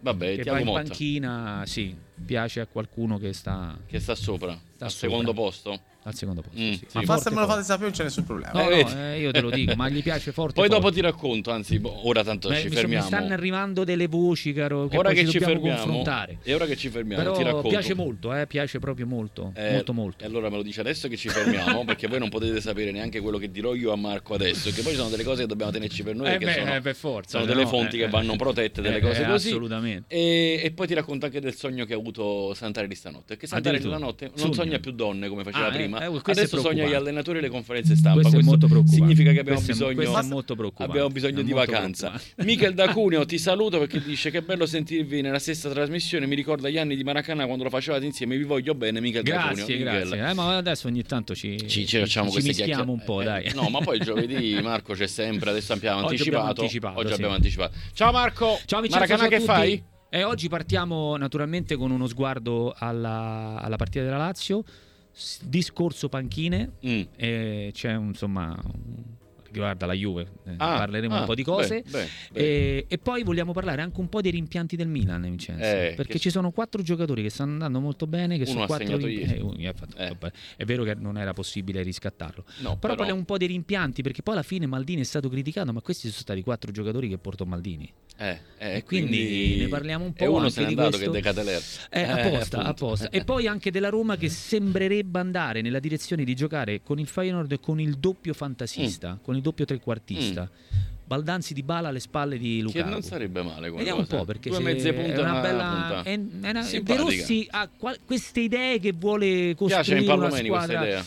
Vabbè, 0.00 0.36
che 0.36 0.50
va 0.50 0.58
in 0.58 0.66
Motta 0.66 0.82
panchina, 0.82 1.62
sì, 1.64 1.94
piace 2.26 2.60
a 2.60 2.66
qualcuno 2.66 3.16
che 3.18 3.32
sta 3.32 3.74
che 3.86 3.98
sta 4.00 4.14
sopra, 4.14 4.52
Sta 4.52 4.84
al 4.84 4.90
sopra. 4.90 5.08
secondo 5.08 5.32
posto. 5.32 5.80
Al 6.06 6.14
secondo 6.14 6.42
posto, 6.42 6.60
Mm, 6.60 6.70
sì. 6.72 6.76
sì. 6.76 6.84
Ma 6.84 6.90
forte, 7.00 7.06
Basta 7.06 7.30
me 7.30 7.40
lo 7.40 7.46
fate 7.46 7.62
sapere, 7.62 7.84
non 7.86 7.94
ce 7.94 8.02
nessun 8.02 8.24
problema. 8.24 8.52
No, 8.52 8.68
Eh, 8.68 8.82
no, 8.84 9.02
eh, 9.06 9.20
io 9.20 9.30
te 9.30 9.40
lo 9.40 9.48
dico, 9.48 9.74
ma 9.74 9.88
gli 9.88 10.02
piace 10.02 10.32
forte. 10.32 10.52
Poi 10.54 10.68
dopo 10.68 10.82
forte. 10.82 10.96
ti 10.96 11.00
racconto, 11.02 11.50
anzi, 11.50 11.78
boh, 11.78 12.06
ora 12.06 12.22
tanto 12.22 12.48
Beh, 12.50 12.56
ci 12.56 12.62
mi, 12.64 12.68
so- 12.68 12.74
mi 12.74 12.80
fermiamo. 12.80 13.06
stanno 13.06 13.32
arrivando 13.32 13.84
delle 13.84 14.06
voci, 14.06 14.52
caro, 14.52 14.86
che 14.86 14.98
ora 14.98 15.08
poi 15.08 15.16
che 15.18 15.24
ci 15.24 15.30
ci 15.32 15.38
dobbiamo 15.38 15.60
fermiamo, 15.62 15.82
confrontare. 15.84 16.38
e 16.42 16.54
ora 16.54 16.66
che 16.66 16.76
ci 16.76 16.90
fermiamo, 16.90 17.22
ti 17.22 17.28
Però 17.38 17.42
racconto. 17.46 17.68
piace 17.68 17.94
molto, 17.94 18.34
eh, 18.34 18.46
piace 18.46 18.78
proprio 18.80 19.06
molto, 19.06 19.52
Eh, 19.54 19.70
molto 19.72 19.92
molto. 19.94 20.24
E 20.24 20.26
allora 20.26 20.50
me 20.50 20.56
lo 20.56 20.62
dice 20.62 20.80
adesso 20.80 21.08
che 21.08 21.16
ci 21.16 21.28
fermiamo, 21.30 21.84
perché 21.86 22.06
voi 22.06 22.18
non 22.18 22.28
potete 22.28 22.60
sapere 22.60 22.90
neanche 22.90 23.20
quello 23.20 23.38
che 23.38 23.50
dirò 23.50 23.74
io 23.74 23.90
a 23.90 23.96
Marco 23.96 24.34
adesso, 24.34 24.70
che 24.72 24.82
poi 24.82 24.92
ci 24.92 24.98
sono 24.98 25.08
delle 25.08 25.24
cose 25.24 25.40
che 25.42 25.48
dobbiamo 25.48 25.72
tenerci 25.72 26.02
per 26.02 26.14
noi, 26.16 26.34
Eh 26.34 26.36
che 26.38 26.44
beh, 26.44 26.52
sono, 26.52 26.74
eh, 26.74 26.80
per 26.82 26.94
forza, 26.94 27.30
sono 27.38 27.44
se 27.44 27.48
delle 27.48 27.62
no, 27.62 27.68
fonti 27.68 27.96
eh, 27.96 28.04
che 28.04 28.08
vanno 28.10 28.36
protette, 28.36 28.82
delle 28.82 29.00
cose 29.00 29.24
così. 29.24 29.48
Assolutamente. 29.48 30.14
E, 30.14 30.60
e 30.62 30.70
poi 30.72 30.86
ti 30.86 30.92
racconto 30.92 31.24
anche 31.24 31.40
del 31.40 31.54
sogno 31.54 31.86
che 31.86 31.94
ha 31.94 31.96
avuto 31.96 32.52
Santarelli 32.52 32.94
stanotte. 32.94 33.24
Perché 33.28 33.46
Santarelli 33.46 33.84
la 33.86 33.96
Addirittura. 33.96 34.28
notte 34.28 34.42
non 34.44 34.52
Sogna. 34.54 34.78
più 34.78 34.92
donne 34.92 35.28
come 35.28 35.42
faceva 35.44 35.66
Ah, 35.68 35.70
eh, 35.96 36.00
prima. 36.00 36.16
eh, 36.18 36.20
questo 36.22 36.30
è 36.42 36.44
Adesso 36.46 36.60
sogna 36.60 36.86
gli 36.86 36.92
allenatori 36.92 37.38
e 37.38 37.40
le 37.40 37.48
conferenze 37.48 37.96
stampa. 37.96 38.20
Questo 38.20 38.38
è 38.38 38.42
molto 38.42 38.66
preoccupante. 38.66 39.00
significa 39.02 39.32
che 39.32 39.40
abbiamo 39.40 39.60
Questo 39.62 39.72
è- 39.72 39.88
bisogno, 39.88 39.94
questo 40.10 40.18
è 40.26 40.32
molto 40.32 40.54
preoccupante. 40.54 40.92
abbiamo 40.92 41.08
bisogno 41.10 41.40
È 41.40 41.44
di 41.44 41.52
vacanza. 41.52 42.20
Michel 42.38 42.72
da 42.74 42.92
Cuneo 42.92 43.24
ti 43.24 43.38
saluto 43.38 43.78
perché 43.78 44.00
dice 44.02 44.30
che 44.30 44.42
bello 44.42 44.66
sentirvi 44.66 45.20
nella 45.20 45.38
stessa 45.38 45.70
trasmissione. 45.70 46.26
Mi 46.26 46.34
ricorda 46.34 46.68
gli 46.68 46.78
anni 46.78 46.96
di 46.96 47.04
Maracanã 47.04 47.44
quando 47.46 47.64
lo 47.64 47.70
facevate 47.70 48.04
insieme. 48.04 48.36
Vi 48.36 48.44
voglio 48.44 48.74
bene, 48.74 49.00
Michel 49.00 49.22
da 49.22 49.48
Cuneo. 49.48 49.54
Grazie, 49.54 49.78
grazie. 49.78 50.28
Eh, 50.30 50.34
ma 50.34 50.56
adesso 50.56 50.86
ogni 50.88 51.02
tanto 51.02 51.34
ci, 51.34 51.56
Ci, 51.68 51.86
ci 51.86 51.98
facciamo 51.98 52.28
ci 52.30 52.40
queste 52.40 52.64
mischiamo 52.64 52.92
un 52.92 53.02
po', 53.04 53.20
eh, 53.20 53.24
dai. 53.24 53.52
No, 53.54 53.68
ma 53.68 53.80
poi 53.80 53.96
il 53.98 54.02
giovedì 54.04 54.58
Marco 54.62 54.94
c'è 54.94 55.06
sempre, 55.06 55.50
adesso 55.50 55.72
abbiamo 55.72 56.04
Oggi 56.06 56.22
abbiamo 56.22 56.44
anticipato. 56.46 56.60
anticipato, 56.62 56.98
Oggi 56.98 57.08
sì. 57.08 57.14
abbiamo 57.14 57.34
anticipato. 57.34 57.74
Ciao 57.92 58.12
Marco. 58.12 58.60
Ciao 58.64 58.80
Vincenzo, 58.80 59.14
a 59.14 59.26
che 59.28 59.40
fai? 59.40 59.84
E 60.14 60.22
oggi 60.22 60.48
partiamo 60.48 61.16
naturalmente 61.16 61.74
con 61.74 61.90
uno 61.90 62.06
sguardo 62.06 62.72
alla, 62.78 63.58
alla 63.60 63.74
partita 63.74 64.04
della 64.04 64.16
Lazio, 64.16 64.62
discorso 65.44 66.08
panchine, 66.08 66.72
Mm. 66.86 67.02
e 67.16 67.70
c'è 67.72 67.92
insomma 67.94 68.56
riguarda 69.54 69.86
la 69.86 69.92
Juve, 69.92 70.22
eh, 70.46 70.54
Ah, 70.56 70.78
parleremo 70.78 71.14
ah, 71.14 71.20
un 71.20 71.26
po' 71.26 71.34
di 71.36 71.44
cose. 71.44 71.82
beh, 71.82 71.90
beh, 71.90 72.08
beh. 72.32 72.40
E, 72.40 72.86
e 72.88 72.98
poi 72.98 73.22
vogliamo 73.22 73.52
parlare 73.52 73.82
anche 73.82 74.00
un 74.00 74.08
po' 74.08 74.20
dei 74.20 74.32
rimpianti 74.32 74.74
del 74.74 74.88
Milan, 74.88 75.22
Vincenzo. 75.22 75.62
Eh, 75.62 75.92
perché 75.94 76.18
ci 76.18 76.28
sono 76.28 76.50
quattro 76.50 76.82
giocatori 76.82 77.22
che 77.22 77.30
stanno 77.30 77.52
andando 77.52 77.78
molto 77.78 78.08
bene. 78.08 78.36
Che 78.36 78.46
sono 78.46 78.66
quattro 78.66 78.84
segnato 78.86 79.06
rim- 79.06 79.20
ieri. 79.20 79.64
eh, 79.66 79.72
fatto- 79.72 79.96
Eh. 79.96 80.32
È 80.56 80.64
vero 80.64 80.82
che 80.82 80.94
non 80.96 81.16
era 81.18 81.32
possibile 81.34 81.82
riscattarlo. 81.84 82.44
No, 82.62 82.76
Però, 82.78 82.96
parliamo 82.96 83.20
un 83.20 83.24
po' 83.24 83.36
dei 83.38 83.46
rimpianti, 83.46 84.02
perché 84.02 84.24
poi 84.24 84.34
alla 84.34 84.42
fine 84.42 84.66
Maldini 84.66 85.02
è 85.02 85.04
stato 85.04 85.28
criticato, 85.28 85.72
ma 85.72 85.80
questi 85.80 86.08
sono 86.08 86.20
stati 86.20 86.42
quattro 86.42 86.72
giocatori 86.72 87.08
che 87.08 87.18
portò 87.18 87.44
Maldini. 87.44 87.88
Eh, 88.16 88.38
eh, 88.58 88.76
E 88.76 88.84
quindi 88.84 89.56
ne 89.58 89.68
parliamo 89.68 90.04
un 90.04 90.12
po' 90.12 90.22
E 90.22 90.26
uno 90.28 90.48
se 90.48 90.60
n'è 90.62 90.68
andato 90.68 90.90
questo. 90.90 91.10
che 91.10 91.18
è 91.18 91.20
De 91.20 91.28
Cateler. 91.28 91.62
Eh, 91.90 92.02
apposta, 92.02 92.58
appunto. 92.58 92.70
apposta. 92.86 93.10
E 93.10 93.24
poi 93.24 93.46
anche 93.48 93.70
della 93.72 93.88
Roma 93.88 94.16
che 94.16 94.28
sembrerebbe 94.28 95.18
andare 95.18 95.60
nella 95.62 95.80
direzione 95.80 96.22
di 96.24 96.34
giocare 96.34 96.80
con 96.82 96.98
il 97.00 97.08
Feyenoord 97.08 97.50
e 97.52 97.60
con 97.60 97.80
il 97.80 97.94
doppio 97.98 98.32
fantasista, 98.32 99.18
con 99.20 99.34
il 99.34 99.42
doppio 99.42 99.64
trequartista. 99.64 100.48
Baldanzi 101.06 101.52
di 101.52 101.62
Bala 101.62 101.88
alle 101.88 102.00
spalle 102.00 102.38
di 102.38 102.56
Che 102.56 102.62
Lukaku. 102.62 102.88
non 102.88 103.02
sarebbe 103.02 103.42
male 103.42 103.66
come 103.66 103.78
Vediamo 103.78 104.00
un 104.00 104.06
po' 104.06 104.24
perché 104.24 104.48
Due 104.48 104.60
mezze 104.60 104.94
punte 104.94 105.12
è 105.12 105.18
una 105.20 105.40
bella 105.40 106.02
è, 106.02 106.12
è 106.14 106.48
una, 106.48 106.62
De. 106.62 106.96
Rossi 106.96 107.46
ha 107.50 107.68
qual- 107.76 107.98
queste 108.06 108.40
idee 108.40 108.78
che 108.80 108.92
vuole 108.92 109.26
Piace 109.26 109.50
in 109.52 109.56
costruire 109.56 110.00
una 110.04 110.14
Pallomeni 110.14 110.48
questa 110.48 110.66
squadra. 110.66 110.86
idea. 110.86 111.04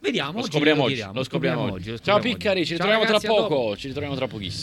Vediamo, 0.00 0.40
Lo 0.40 0.44
scopriamo 0.44 0.82
oggi. 0.82 1.02
Lo 1.14 1.24
scopriamo 1.24 1.72
oggi. 1.72 1.94
Ciao 2.02 2.18
Piccari, 2.18 2.66
ci 2.66 2.72
ritroviamo 2.72 3.04
tra 3.06 3.18
poco. 3.20 3.74
Ci 3.78 3.86
ritroviamo 3.86 4.14
tra 4.14 4.26
pochissimo. 4.26 4.62